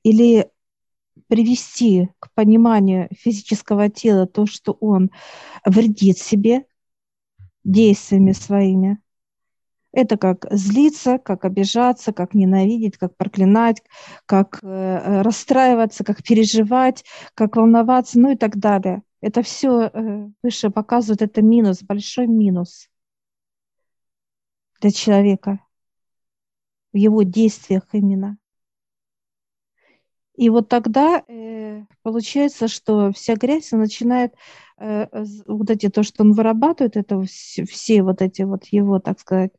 или 0.03 0.51
привести 1.29 2.11
к 2.21 2.33
пониманию 2.35 3.09
физического 3.17 3.91
тела 3.91 4.27
то, 4.27 4.47
что 4.47 4.73
он 4.81 5.11
вредит 5.67 6.19
себе 6.19 6.67
действиями 7.65 8.33
своими. 8.33 8.99
Это 9.93 10.19
как 10.19 10.47
злиться, 10.51 11.19
как 11.19 11.45
обижаться, 11.45 12.13
как 12.13 12.35
ненавидеть, 12.35 12.99
как 12.99 13.17
проклинать, 13.17 13.83
как 14.27 14.61
э, 14.63 15.23
расстраиваться, 15.23 16.05
как 16.05 16.23
переживать, 16.23 17.05
как 17.35 17.57
волноваться, 17.57 18.19
ну 18.21 18.33
и 18.33 18.37
так 18.37 18.59
далее. 18.59 19.03
Это 19.21 19.43
все 19.43 19.91
э, 19.93 20.29
выше 20.43 20.71
показывает, 20.71 21.23
это 21.23 21.43
минус, 21.43 21.83
большой 21.83 22.27
минус 22.27 22.89
для 24.81 24.91
человека 24.91 25.61
в 26.93 26.97
его 26.97 27.23
действиях 27.23 27.85
именно. 27.93 28.39
И 30.39 30.51
вот 30.51 30.69
тогда 30.69 31.25
э, 31.27 31.85
получается, 32.03 32.69
что 32.69 33.11
вся 33.13 33.35
грязь 33.35 33.73
начинает 33.73 34.35
э, 34.79 35.09
вот 35.49 35.69
эти 35.69 35.89
то, 35.89 36.05
что 36.05 36.23
он 36.23 36.33
вырабатывает, 36.33 36.97
это 36.97 37.21
все, 37.23 37.65
все 37.65 38.05
вот 38.05 38.23
эти 38.23 38.43
вот 38.43 38.67
его, 38.67 39.01
так 39.01 39.19
сказать, 39.19 39.51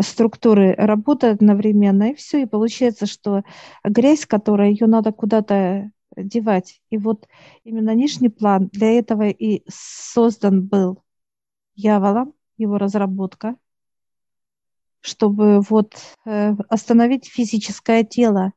структуры 0.00 0.72
работают 0.78 1.42
одновременно, 1.42 2.12
и 2.12 2.14
все, 2.14 2.40
и 2.42 2.46
получается, 2.46 3.04
что 3.04 3.42
грязь, 3.84 4.24
которая 4.24 4.70
ее 4.70 4.86
надо 4.86 5.12
куда-то 5.12 5.90
девать. 6.16 6.80
И 6.90 6.98
вот 6.98 7.28
именно 7.64 7.94
нижний 7.94 8.28
план 8.28 8.68
для 8.72 8.98
этого 8.98 9.28
и 9.28 9.62
создан 9.68 10.66
был 10.66 11.02
Яволом, 11.76 12.34
его 12.56 12.78
разработка, 12.78 13.56
чтобы 15.00 15.60
вот 15.60 15.94
э, 16.24 16.54
остановить 16.68 17.26
физическое 17.26 18.04
тело, 18.04 18.52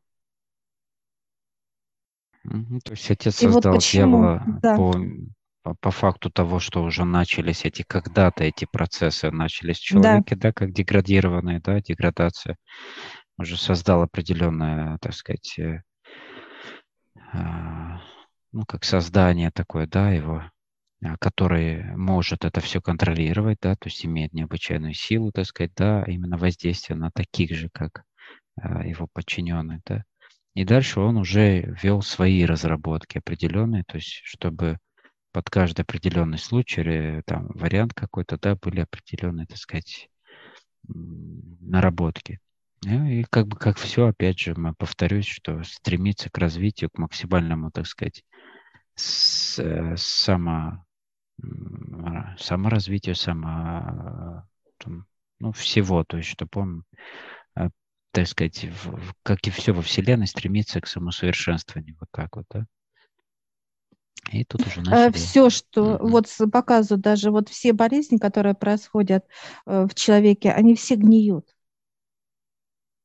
то 2.84 2.92
есть 2.92 3.12
отец 3.12 3.42
И 3.42 3.46
создал 3.46 3.74
вот 3.74 3.82
дьявола 3.82 4.44
да. 4.62 4.76
по, 4.78 4.94
по, 5.64 5.76
по 5.76 5.92
факту 5.92 6.30
того, 6.30 6.60
что 6.60 6.84
уже 6.84 7.04
начались 7.04 7.66
эти, 7.66 7.84
когда-то 7.84 8.44
эти 8.44 8.66
процессы 8.72 9.32
начались 9.32 9.80
в 9.80 9.84
человеке, 9.84 10.36
да, 10.36 10.50
да 10.50 10.54
как 10.54 10.72
деградированные, 10.72 11.60
да, 11.60 11.82
деградация, 11.82 12.58
уже 13.38 13.58
создал 13.58 14.02
определенное, 14.02 14.98
так 15.00 15.14
сказать, 15.14 15.60
э, 15.60 15.82
ну, 17.34 18.66
как 18.66 18.84
создание 18.84 19.52
такое, 19.52 19.88
да, 19.88 20.12
его, 20.12 20.44
а, 21.04 21.18
который 21.18 21.84
может 21.96 22.46
это 22.46 22.60
все 22.62 22.82
контролировать, 22.82 23.60
да, 23.62 23.76
то 23.76 23.88
есть 23.88 24.06
имеет 24.06 24.34
необычайную 24.34 24.94
силу, 24.94 25.32
так 25.32 25.46
сказать, 25.46 25.74
да, 25.76 26.04
именно 26.08 26.38
воздействие 26.38 26.98
на 26.98 27.12
таких 27.12 27.54
же, 27.56 27.70
как 27.72 28.04
э, 28.62 28.88
его 28.88 29.08
подчиненные, 29.14 29.82
да. 29.86 30.04
И 30.56 30.66
дальше 30.66 31.00
он 31.00 31.18
уже 31.18 31.62
ввел 31.82 32.02
свои 32.02 32.44
разработки 32.46 33.20
определенные, 33.20 33.84
то 33.84 33.98
есть 33.98 34.22
чтобы 34.24 34.80
под 35.32 35.50
каждый 35.52 35.82
определенный 35.82 36.40
случай, 36.40 37.22
там 37.28 37.48
вариант 37.50 37.94
какой-то, 37.94 38.40
да, 38.40 38.56
были 38.56 38.80
определенные, 38.80 39.46
так 39.46 39.58
сказать, 39.58 40.10
наработки. 40.88 42.40
Ну 42.84 43.06
и 43.06 43.24
как 43.24 43.48
бы 43.48 43.58
как 43.58 43.78
все, 43.78 44.08
опять 44.08 44.40
же, 44.40 44.54
мы 44.56 44.74
повторюсь, 44.74 45.26
что 45.26 45.64
стремиться 45.64 46.30
к 46.30 46.38
развитию, 46.38 46.90
к 46.90 46.98
максимальному, 46.98 47.72
так 47.72 47.88
сказать, 47.88 48.24
с, 48.96 49.60
э, 49.60 49.96
само, 49.98 50.86
саморазвитию, 52.38 53.16
само, 53.16 54.48
ну, 55.40 55.52
всего, 55.52 56.04
то 56.04 56.18
есть 56.18 56.30
чтобы 56.30 56.52
он 56.62 56.84
э, 57.56 57.70
так 58.12 58.28
сказать, 58.28 58.64
в, 58.64 59.14
как 59.24 59.46
и 59.46 59.52
все 59.52 59.74
во 59.74 59.82
Вселенной, 59.82 60.28
стремится 60.28 60.82
к 60.82 60.88
самосовершенствованию. 60.88 61.96
Вот 62.00 62.10
так 62.12 62.36
вот, 62.36 62.46
да? 62.50 62.66
И 64.32 64.44
тут 64.44 64.66
уже 64.66 64.82
э, 64.82 64.84
начали... 64.84 65.12
Все, 65.12 65.50
что 65.50 65.96
mm-hmm. 65.96 66.10
вот 66.10 66.52
показывают 66.52 67.02
даже 67.02 67.32
вот 67.32 67.50
все 67.50 67.74
болезни, 67.74 68.18
которые 68.18 68.56
происходят 68.56 69.26
э, 69.66 69.88
в 69.90 69.94
человеке, 69.94 70.52
они 70.52 70.76
все 70.76 70.96
гниют. 70.96 71.54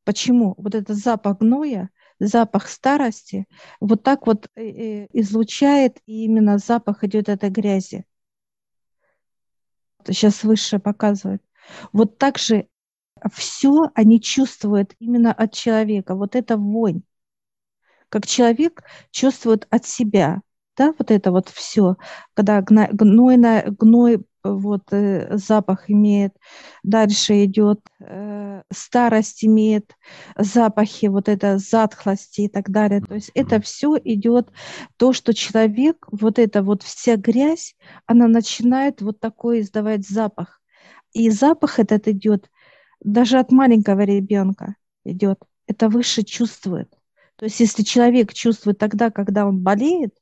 Почему? 0.05 0.55
Вот 0.59 0.75
этот 0.75 0.97
запах 0.97 1.39
гноя, 1.39 1.91
запах 2.19 2.69
старости, 2.69 3.47
вот 3.81 4.03
так 4.03 4.27
вот 4.27 4.49
э, 4.57 5.07
излучает, 5.13 5.99
и 6.07 6.25
именно 6.25 6.59
запах 6.59 7.05
идет 7.05 7.29
этой 7.29 7.51
грязи. 7.51 8.05
Сейчас 10.05 10.43
выше 10.43 10.79
показывает. 10.79 11.43
Вот 11.93 12.19
так 12.19 12.39
же 12.39 12.67
все 13.33 13.91
они 13.95 14.21
чувствуют 14.21 14.95
именно 14.99 15.33
от 15.33 15.53
человека. 15.53 16.15
Вот 16.15 16.35
это 16.35 16.57
вонь. 16.57 17.03
Как 18.09 18.27
человек 18.27 18.83
чувствует 19.11 19.67
от 19.71 19.87
себя. 19.87 20.43
Да, 20.77 20.95
вот 20.99 21.11
это 21.11 21.31
вот 21.31 21.51
все, 21.51 21.97
когда 22.33 22.63
гнойная, 22.63 23.71
гной 23.79 24.25
вот 24.45 24.93
э, 24.93 25.37
запах 25.37 25.91
имеет, 25.91 26.37
дальше 26.83 27.45
идет 27.45 27.81
э, 28.01 28.63
старость 28.73 29.45
имеет 29.45 29.97
запахи, 30.37 31.07
вот 31.07 31.29
это 31.29 31.59
затхлости 31.59 32.43
и 32.43 32.49
так 32.49 32.71
далее. 32.71 33.01
То 33.01 33.15
есть 33.15 33.31
это 33.35 33.61
все 33.61 33.97
идет 34.03 34.51
то, 34.97 35.13
что 35.13 35.35
человек, 35.35 36.07
вот 36.11 36.39
эта 36.39 36.63
вот 36.63 36.83
вся 36.83 37.17
грязь, 37.17 37.77
она 38.07 38.29
начинает 38.29 39.01
вот 39.03 39.21
такой 39.21 39.61
издавать 39.61 40.07
запах. 40.07 40.61
И 41.13 41.31
запах 41.31 41.79
этот 41.79 42.09
идет 42.09 42.51
даже 43.01 43.39
от 43.39 43.53
маленького 43.53 44.01
ребенка 44.01 44.77
идет. 45.05 45.39
Это 45.67 45.89
выше 45.89 46.23
чувствует. 46.23 46.91
То 47.37 47.47
есть 47.47 47.61
если 47.61 47.83
человек 47.83 48.33
чувствует 48.33 48.79
тогда, 48.79 49.11
когда 49.11 49.47
он 49.47 49.59
болеет, 49.59 50.15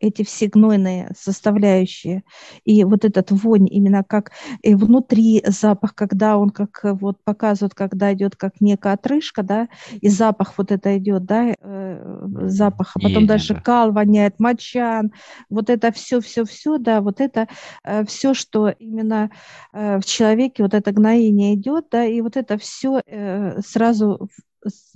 эти 0.00 0.22
все 0.22 0.46
гнойные 0.46 1.12
составляющие. 1.18 2.22
И 2.64 2.84
вот 2.84 3.04
этот 3.04 3.30
вонь 3.30 3.68
именно 3.70 4.04
как 4.04 4.32
и 4.62 4.74
внутри 4.74 5.42
запах, 5.46 5.94
когда 5.94 6.36
он 6.38 6.50
как 6.50 6.84
э, 6.84 6.92
вот 6.92 7.22
показывает, 7.24 7.74
когда 7.74 8.12
идет 8.12 8.36
как 8.36 8.60
некая 8.60 8.94
отрыжка, 8.94 9.42
да, 9.42 9.68
и 10.00 10.08
запах 10.08 10.54
вот 10.58 10.72
это 10.72 10.96
идет, 10.98 11.24
да, 11.24 11.54
э, 11.58 12.26
запах, 12.42 12.92
а 12.94 13.00
потом 13.00 13.22
Едет, 13.22 13.28
даже 13.28 13.54
да. 13.54 13.60
кал 13.60 13.92
воняет, 13.92 14.38
мочан, 14.38 15.12
вот 15.50 15.70
это 15.70 15.92
все, 15.92 16.20
все, 16.20 16.44
все, 16.44 16.78
да, 16.78 17.00
вот 17.00 17.20
это 17.20 17.48
э, 17.84 18.04
все, 18.04 18.34
что 18.34 18.68
именно 18.68 19.30
э, 19.72 19.98
в 19.98 20.04
человеке, 20.04 20.62
вот 20.62 20.74
это 20.74 20.92
гноение 20.92 21.54
идет, 21.54 21.86
да, 21.90 22.04
и 22.04 22.20
вот 22.20 22.36
это 22.36 22.58
все 22.58 23.02
э, 23.06 23.60
сразу 23.60 24.28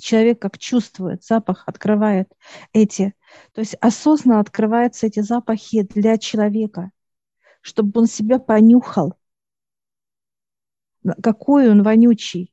человек 0.00 0.40
как 0.40 0.58
чувствует, 0.58 1.24
запах 1.24 1.64
открывает 1.66 2.32
эти. 2.72 3.14
То 3.52 3.60
есть 3.60 3.74
осознанно 3.80 4.40
открываются 4.40 5.06
эти 5.06 5.20
запахи 5.20 5.82
для 5.82 6.18
человека, 6.18 6.90
чтобы 7.60 8.00
он 8.00 8.06
себя 8.06 8.38
понюхал, 8.38 9.14
какой 11.22 11.70
он 11.70 11.82
вонючий. 11.82 12.52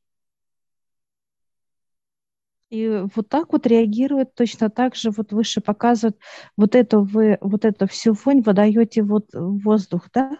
И 2.69 3.05
вот 3.15 3.29
так 3.29 3.53
вот 3.53 3.65
реагирует 3.65 4.35
точно 4.35 4.69
так 4.69 4.95
же, 4.95 5.11
вот 5.11 5.31
выше 5.31 5.61
показывают, 5.61 6.19
вот 6.57 6.75
эту 6.75 7.01
вы, 7.01 7.37
вот 7.39 7.63
эту 7.63 7.87
всю 7.87 8.13
вонь 8.13 8.41
вы 8.41 8.53
даете 8.53 9.03
вот 9.03 9.29
воздух, 9.33 10.09
да, 10.13 10.37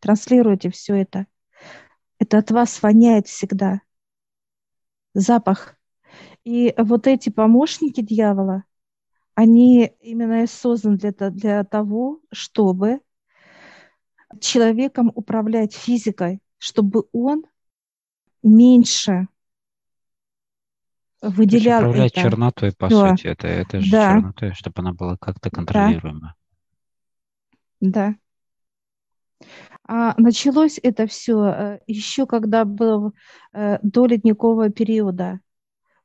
транслируете 0.00 0.70
все 0.70 0.94
это. 0.94 1.26
Это 2.18 2.38
от 2.38 2.50
вас 2.50 2.82
воняет 2.82 3.26
всегда. 3.26 3.82
Запах 5.12 5.75
и 6.46 6.72
вот 6.78 7.08
эти 7.08 7.28
помощники 7.28 8.00
дьявола, 8.00 8.62
они 9.34 9.86
именно 10.00 10.44
и 10.44 10.46
созданы 10.46 10.96
для, 10.96 11.10
для 11.30 11.64
того, 11.64 12.20
чтобы 12.30 13.00
человеком 14.40 15.10
управлять 15.12 15.74
физикой, 15.74 16.38
чтобы 16.58 17.06
он 17.10 17.42
меньше 18.44 19.26
выделял 21.20 21.80
То 21.80 21.88
управлять 21.88 22.12
это. 22.12 22.20
чернотой, 22.20 22.72
по 22.78 22.88
да. 22.90 23.16
сути, 23.16 23.26
это, 23.26 23.48
это 23.48 23.80
же 23.80 23.90
да. 23.90 24.14
чернотой, 24.14 24.52
чтобы 24.52 24.74
она 24.76 24.92
была 24.92 25.16
как-то 25.16 25.50
контролируема. 25.50 26.36
Да. 27.80 28.14
да. 29.40 29.46
А 29.82 30.14
началось 30.16 30.78
это 30.80 31.08
все 31.08 31.44
э, 31.44 31.78
еще 31.88 32.24
когда 32.24 32.64
был 32.64 33.14
э, 33.52 33.80
до 33.82 34.06
ледникового 34.06 34.70
периода 34.70 35.40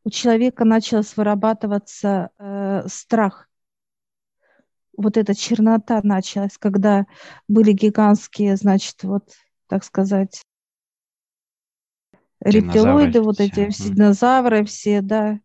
у 0.03 0.09
человека 0.09 0.65
началось 0.65 1.15
вырабатываться 1.15 2.31
э, 2.37 2.83
страх. 2.87 3.47
Вот 4.97 5.17
эта 5.17 5.33
чернота 5.35 6.01
началась, 6.03 6.57
когда 6.57 7.05
были 7.47 7.71
гигантские, 7.71 8.55
значит, 8.55 9.03
вот, 9.03 9.31
так 9.67 9.83
сказать, 9.83 10.41
рептилоиды, 12.41 13.21
вот 13.21 13.39
эти 13.39 13.69
все, 13.69 13.89
динозавры 13.89 14.65
все, 14.65 15.01
да. 15.01 15.39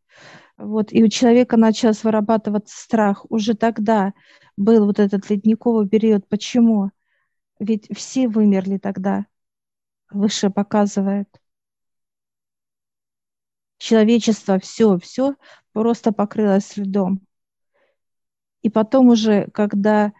Вот, 0.56 0.92
и 0.92 1.04
у 1.04 1.08
человека 1.08 1.56
начался 1.56 2.00
вырабатываться 2.04 2.80
страх. 2.80 3.26
Уже 3.28 3.54
тогда 3.54 4.14
был 4.56 4.86
вот 4.86 4.98
этот 4.98 5.28
ледниковый 5.28 5.88
период. 5.88 6.26
Почему? 6.28 6.90
Ведь 7.58 7.88
все 7.94 8.26
вымерли 8.26 8.78
тогда. 8.78 9.26
Выше 10.10 10.50
показывает 10.50 11.28
человечество, 13.78 14.58
все, 14.58 14.98
все 14.98 15.34
просто 15.72 16.12
покрылось 16.12 16.76
льдом. 16.76 17.20
И 18.62 18.70
потом 18.70 19.08
уже, 19.08 19.48
когда 19.52 20.12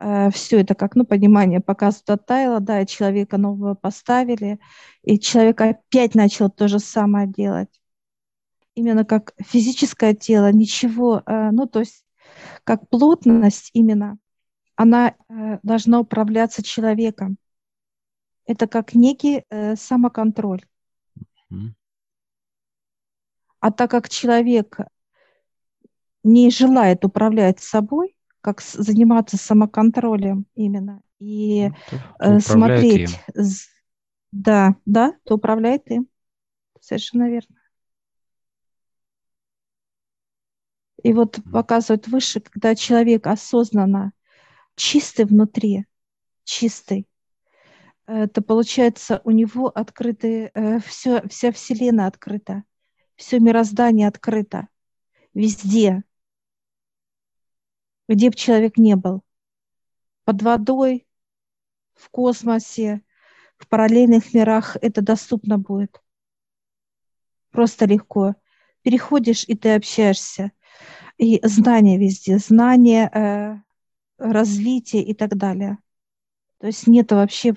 э, 0.00 0.30
все 0.30 0.60
это, 0.60 0.74
как, 0.74 0.94
ну, 0.94 1.04
понимание 1.04 1.60
показывает 1.60 2.10
оттаяло, 2.10 2.60
да, 2.60 2.82
и 2.82 2.86
человека 2.86 3.38
нового 3.38 3.74
поставили, 3.74 4.60
и 5.02 5.18
человек 5.18 5.60
опять 5.60 6.14
начал 6.14 6.50
то 6.50 6.68
же 6.68 6.78
самое 6.78 7.26
делать. 7.26 7.80
Именно 8.74 9.04
как 9.04 9.32
физическое 9.38 10.14
тело, 10.14 10.52
ничего, 10.52 11.22
э, 11.26 11.50
ну, 11.50 11.66
то 11.66 11.80
есть 11.80 12.04
как 12.64 12.88
плотность 12.88 13.70
именно, 13.72 14.18
она 14.76 15.14
э, 15.28 15.58
должна 15.62 16.00
управляться 16.00 16.62
человеком. 16.62 17.36
Это 18.46 18.66
как 18.66 18.94
некий 18.94 19.44
э, 19.50 19.74
самоконтроль. 19.74 20.64
Mm-hmm. 21.50 21.77
А 23.60 23.70
так 23.70 23.90
как 23.90 24.08
человек 24.08 24.78
не 26.22 26.50
желает 26.50 27.04
управлять 27.04 27.60
собой, 27.60 28.16
как 28.40 28.60
заниматься 28.60 29.36
самоконтролем 29.36 30.46
именно, 30.54 31.02
и 31.18 31.70
ну, 32.20 32.40
смотреть, 32.40 33.10
им. 33.34 33.44
да, 34.30 34.76
да, 34.86 35.14
то 35.24 35.34
управляет 35.34 35.90
им. 35.90 36.08
Совершенно 36.80 37.28
верно. 37.28 37.56
И 41.02 41.12
вот 41.12 41.38
показывают 41.52 42.08
выше, 42.08 42.40
когда 42.40 42.74
человек 42.74 43.26
осознанно 43.26 44.12
чистый 44.74 45.24
внутри, 45.24 45.86
чистый, 46.44 47.06
это 48.06 48.42
получается 48.42 49.20
у 49.24 49.30
него 49.30 49.68
открыты, 49.68 50.50
э, 50.54 50.80
все, 50.80 51.26
вся 51.28 51.52
Вселенная 51.52 52.06
открыта 52.06 52.64
все 53.18 53.40
мироздание 53.40 54.08
открыто. 54.08 54.68
Везде. 55.34 56.04
Где 58.08 58.30
бы 58.30 58.36
человек 58.36 58.78
не 58.78 58.96
был. 58.96 59.22
Под 60.24 60.40
водой, 60.40 61.06
в 61.94 62.08
космосе, 62.10 63.02
в 63.58 63.68
параллельных 63.68 64.32
мирах 64.32 64.76
это 64.80 65.02
доступно 65.02 65.58
будет. 65.58 66.00
Просто 67.50 67.86
легко. 67.86 68.36
Переходишь, 68.82 69.44
и 69.48 69.56
ты 69.56 69.74
общаешься. 69.74 70.52
И 71.18 71.40
знания 71.42 71.98
везде, 71.98 72.38
знания, 72.38 73.10
э, 73.12 73.56
развитие 74.18 75.02
и 75.02 75.12
так 75.12 75.36
далее. 75.36 75.78
То 76.58 76.68
есть 76.68 76.86
нет 76.86 77.10
вообще, 77.10 77.54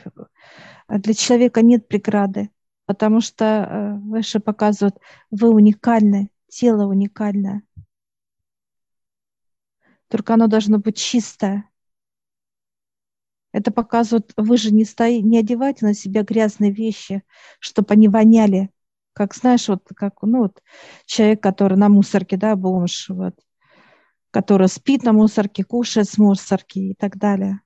для 0.90 1.14
человека 1.14 1.62
нет 1.62 1.88
преграды 1.88 2.50
потому 2.92 3.22
что 3.22 3.46
э, 3.46 3.94
выше 4.00 4.42
показывают, 4.42 4.98
вы 5.30 5.48
уникальны, 5.50 6.30
тело 6.50 6.88
уникальное. 6.88 7.64
Только 10.10 10.34
оно 10.34 10.48
должно 10.48 10.78
быть 10.78 10.98
чистое. 10.98 11.70
Это 13.54 13.72
показывает, 13.72 14.34
вы 14.36 14.58
же 14.58 14.74
не, 14.74 14.84
стои, 14.84 15.22
не 15.22 15.38
одевайте 15.40 15.86
на 15.86 15.94
себя 15.94 16.24
грязные 16.24 16.74
вещи, 16.74 17.24
чтобы 17.62 17.94
они 17.94 18.10
воняли. 18.10 18.72
Как 19.14 19.36
знаешь, 19.36 19.70
вот 19.70 19.88
как 19.96 20.22
ну, 20.24 20.40
вот, 20.40 20.62
человек, 21.06 21.42
который 21.42 21.78
на 21.78 21.88
мусорке, 21.88 22.36
да, 22.36 22.58
бомж, 22.58 23.08
вот, 23.08 23.36
который 24.32 24.68
спит 24.68 25.04
на 25.04 25.14
мусорке, 25.14 25.64
кушает 25.64 26.10
с 26.10 26.18
мусорки 26.18 26.80
и 26.80 26.94
так 26.94 27.16
далее. 27.18 27.62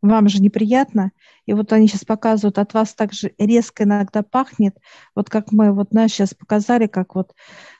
Вам 0.00 0.28
же 0.28 0.40
неприятно, 0.40 1.12
и 1.46 1.52
вот 1.52 1.72
они 1.72 1.88
сейчас 1.88 2.04
показывают, 2.04 2.58
от 2.58 2.74
вас 2.74 2.94
также 2.94 3.34
резко 3.38 3.84
иногда 3.84 4.22
пахнет, 4.22 4.76
вот 5.14 5.28
как 5.28 5.52
мы 5.52 5.72
вот, 5.72 5.88
знаешь, 5.90 6.12
сейчас 6.12 6.34
показали, 6.34 6.86
как 6.86 7.14
вот 7.14 7.34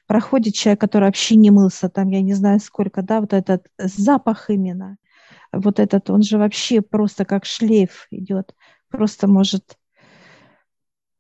проходит 0.07 0.55
человек, 0.55 0.81
который 0.81 1.05
вообще 1.05 1.37
не 1.37 1.51
мылся, 1.51 1.89
там, 1.89 2.09
я 2.09 2.23
не 2.23 2.35
знаю 2.35 2.61
сколько, 2.61 3.03
да, 3.03 3.21
вот 3.21 3.33
этот 3.33 3.66
запах 3.79 4.51
именно, 4.51 4.97
вот 5.53 5.79
этот, 5.79 6.11
он 6.11 6.23
же 6.23 6.39
вообще 6.39 6.81
просто 6.81 7.25
как 7.25 7.45
шлейф 7.45 8.09
идет, 8.11 8.55
просто 8.89 9.29
может 9.29 9.79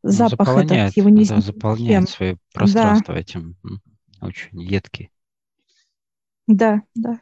ну, 0.02 0.10
запах 0.10 0.48
заполняет, 0.48 0.88
этот, 0.88 0.96
его 0.96 1.08
не 1.10 1.24
да, 1.24 1.40
заполняет 1.40 2.08
свое 2.08 2.38
пространство 2.52 3.14
да. 3.14 3.20
этим, 3.20 3.56
очень 4.20 4.60
едкий. 4.60 5.10
Да, 6.46 6.82
да. 6.94 7.20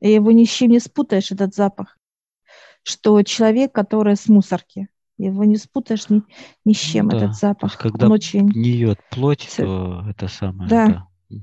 И 0.00 0.12
его 0.12 0.30
ни 0.30 0.44
с 0.44 0.50
чем 0.50 0.70
не 0.70 0.78
спутаешь, 0.78 1.32
этот 1.32 1.54
запах 1.54 1.97
что 2.88 3.22
человек, 3.22 3.72
который 3.72 4.16
с 4.16 4.28
мусорки, 4.28 4.88
его 5.18 5.44
не 5.44 5.56
спутаешь 5.56 6.08
ни, 6.08 6.22
ни 6.64 6.72
с 6.72 6.78
чем, 6.78 7.08
да. 7.08 7.18
этот 7.18 7.34
запах. 7.34 7.60
То 7.60 7.66
есть, 7.66 7.76
когда 7.76 8.06
Он 8.06 8.12
очень... 8.12 8.48
гниет 8.48 8.98
плоть, 9.10 9.48
то 9.56 10.04
это 10.08 10.28
самое. 10.28 10.70
Да. 10.70 11.08
да. 11.28 11.38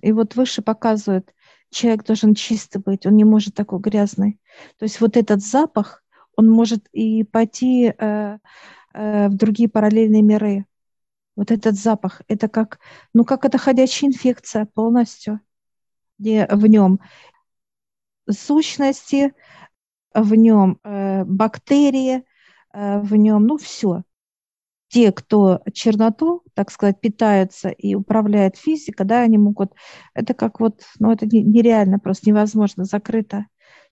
И 0.00 0.12
вот 0.12 0.36
выше 0.36 0.62
показывают, 0.62 1.34
человек 1.70 2.04
должен 2.04 2.34
чистый 2.34 2.78
быть, 2.78 3.04
он 3.04 3.16
не 3.16 3.24
может 3.24 3.54
такой 3.54 3.80
грязный. 3.80 4.40
То 4.78 4.84
есть 4.84 5.00
вот 5.00 5.18
этот 5.18 5.42
запах, 5.42 6.02
он 6.36 6.48
может 6.48 6.88
и 6.92 7.24
пойти 7.24 7.92
э, 7.98 8.38
э, 8.94 9.28
в 9.28 9.34
другие 9.34 9.68
параллельные 9.68 10.22
миры. 10.22 10.64
Вот 11.36 11.50
этот 11.50 11.74
запах, 11.74 12.22
это 12.28 12.48
как, 12.48 12.78
ну 13.12 13.24
как 13.24 13.44
это 13.44 13.58
ходячая 13.58 14.08
инфекция 14.08 14.64
полностью, 14.64 15.40
где 16.18 16.46
в 16.50 16.66
нем 16.66 17.00
сущности, 18.32 19.34
в 20.14 20.34
нем 20.34 20.78
э, 20.84 21.24
бактерии, 21.24 22.24
э, 22.72 23.00
в 23.00 23.14
нем, 23.16 23.46
ну, 23.46 23.56
все. 23.58 24.02
те, 24.90 25.12
кто 25.12 25.62
черноту, 25.72 26.42
так 26.54 26.70
сказать, 26.72 27.00
питаются 27.00 27.68
и 27.68 27.94
управляет 27.94 28.56
физика, 28.56 29.04
да, 29.04 29.20
они 29.20 29.38
могут, 29.38 29.72
это 30.14 30.34
как 30.34 30.58
вот, 30.58 30.82
ну 30.98 31.12
это 31.12 31.26
нереально, 31.26 32.00
просто 32.00 32.28
невозможно, 32.28 32.84
закрыто. 32.84 33.46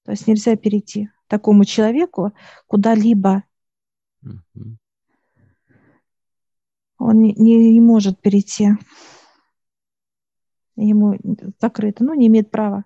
То 0.04 0.10
есть 0.10 0.26
нельзя 0.26 0.56
перейти 0.56 1.10
такому 1.28 1.64
человеку 1.64 2.32
куда-либо. 2.66 3.44
Он 6.98 7.20
не, 7.22 7.32
не, 7.34 7.72
не 7.74 7.80
может 7.80 8.20
перейти. 8.20 8.70
Ему 10.74 11.16
закрыто, 11.60 12.02
ну, 12.02 12.14
не 12.14 12.26
имеет 12.26 12.50
права. 12.50 12.84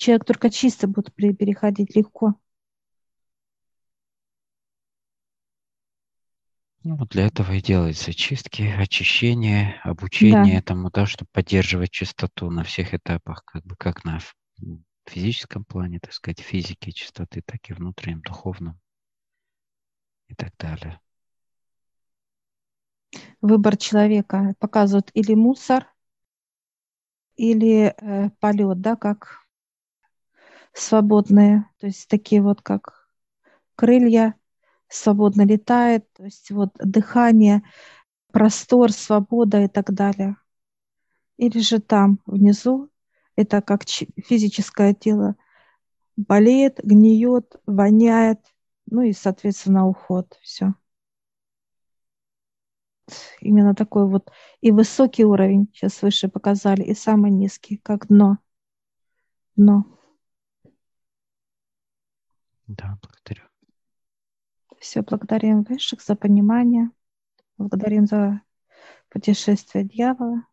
Человек 0.00 0.24
только 0.24 0.48
чисто 0.48 0.88
будет 0.88 1.14
переходить 1.14 1.94
легко. 1.94 2.34
Ну, 6.82 6.96
вот 6.96 7.10
для 7.10 7.26
этого 7.26 7.52
и 7.52 7.60
делаются 7.60 8.14
чистки, 8.14 8.62
очищение, 8.62 9.78
обучение 9.84 10.54
да. 10.54 10.58
этому, 10.60 10.90
да, 10.90 11.04
чтобы 11.04 11.28
поддерживать 11.32 11.90
чистоту 11.90 12.50
на 12.50 12.64
всех 12.64 12.94
этапах, 12.94 13.44
как 13.44 13.62
бы 13.66 13.76
как 13.76 14.02
на 14.04 14.20
физическом 15.04 15.66
плане, 15.66 16.00
так 16.00 16.14
сказать, 16.14 16.40
физики 16.40 16.92
чистоты, 16.92 17.42
так 17.44 17.60
и 17.68 17.74
внутреннем, 17.74 18.22
духовном 18.22 18.80
и 20.28 20.34
так 20.34 20.56
далее. 20.56 20.98
Выбор 23.42 23.76
человека 23.76 24.54
показывает 24.58 25.10
или 25.12 25.34
мусор, 25.34 25.86
или 27.36 27.94
э, 28.00 28.30
полет, 28.40 28.80
да, 28.80 28.96
как 28.96 29.40
свободные, 30.72 31.66
то 31.78 31.86
есть 31.86 32.08
такие 32.08 32.42
вот 32.42 32.62
как 32.62 33.08
крылья, 33.76 34.34
свободно 34.88 35.42
летает, 35.42 36.12
то 36.12 36.24
есть 36.24 36.50
вот 36.50 36.70
дыхание, 36.74 37.62
простор, 38.32 38.92
свобода 38.92 39.62
и 39.62 39.68
так 39.68 39.92
далее. 39.92 40.36
Или 41.36 41.60
же 41.60 41.80
там 41.80 42.20
внизу, 42.26 42.90
это 43.36 43.62
как 43.62 43.84
физическое 43.84 44.94
тело, 44.94 45.36
болеет, 46.16 46.80
гниет, 46.82 47.56
воняет, 47.66 48.40
ну 48.86 49.02
и, 49.02 49.12
соответственно, 49.12 49.86
уход. 49.86 50.38
Все. 50.42 50.74
Именно 53.40 53.74
такой 53.74 54.06
вот 54.06 54.30
и 54.60 54.70
высокий 54.70 55.24
уровень 55.24 55.68
сейчас 55.72 56.02
выше 56.02 56.28
показали, 56.28 56.82
и 56.82 56.94
самый 56.94 57.30
низкий, 57.30 57.76
как 57.78 58.08
дно. 58.08 58.38
Дно. 59.56 59.84
Да, 62.70 62.96
благодарю. 63.02 63.48
Все, 64.78 65.02
благодарим 65.02 65.62
высших 65.62 66.00
за 66.00 66.14
понимание. 66.14 66.90
Благодарим 67.58 68.06
за 68.06 68.42
путешествие 69.08 69.84
дьявола. 69.84 70.44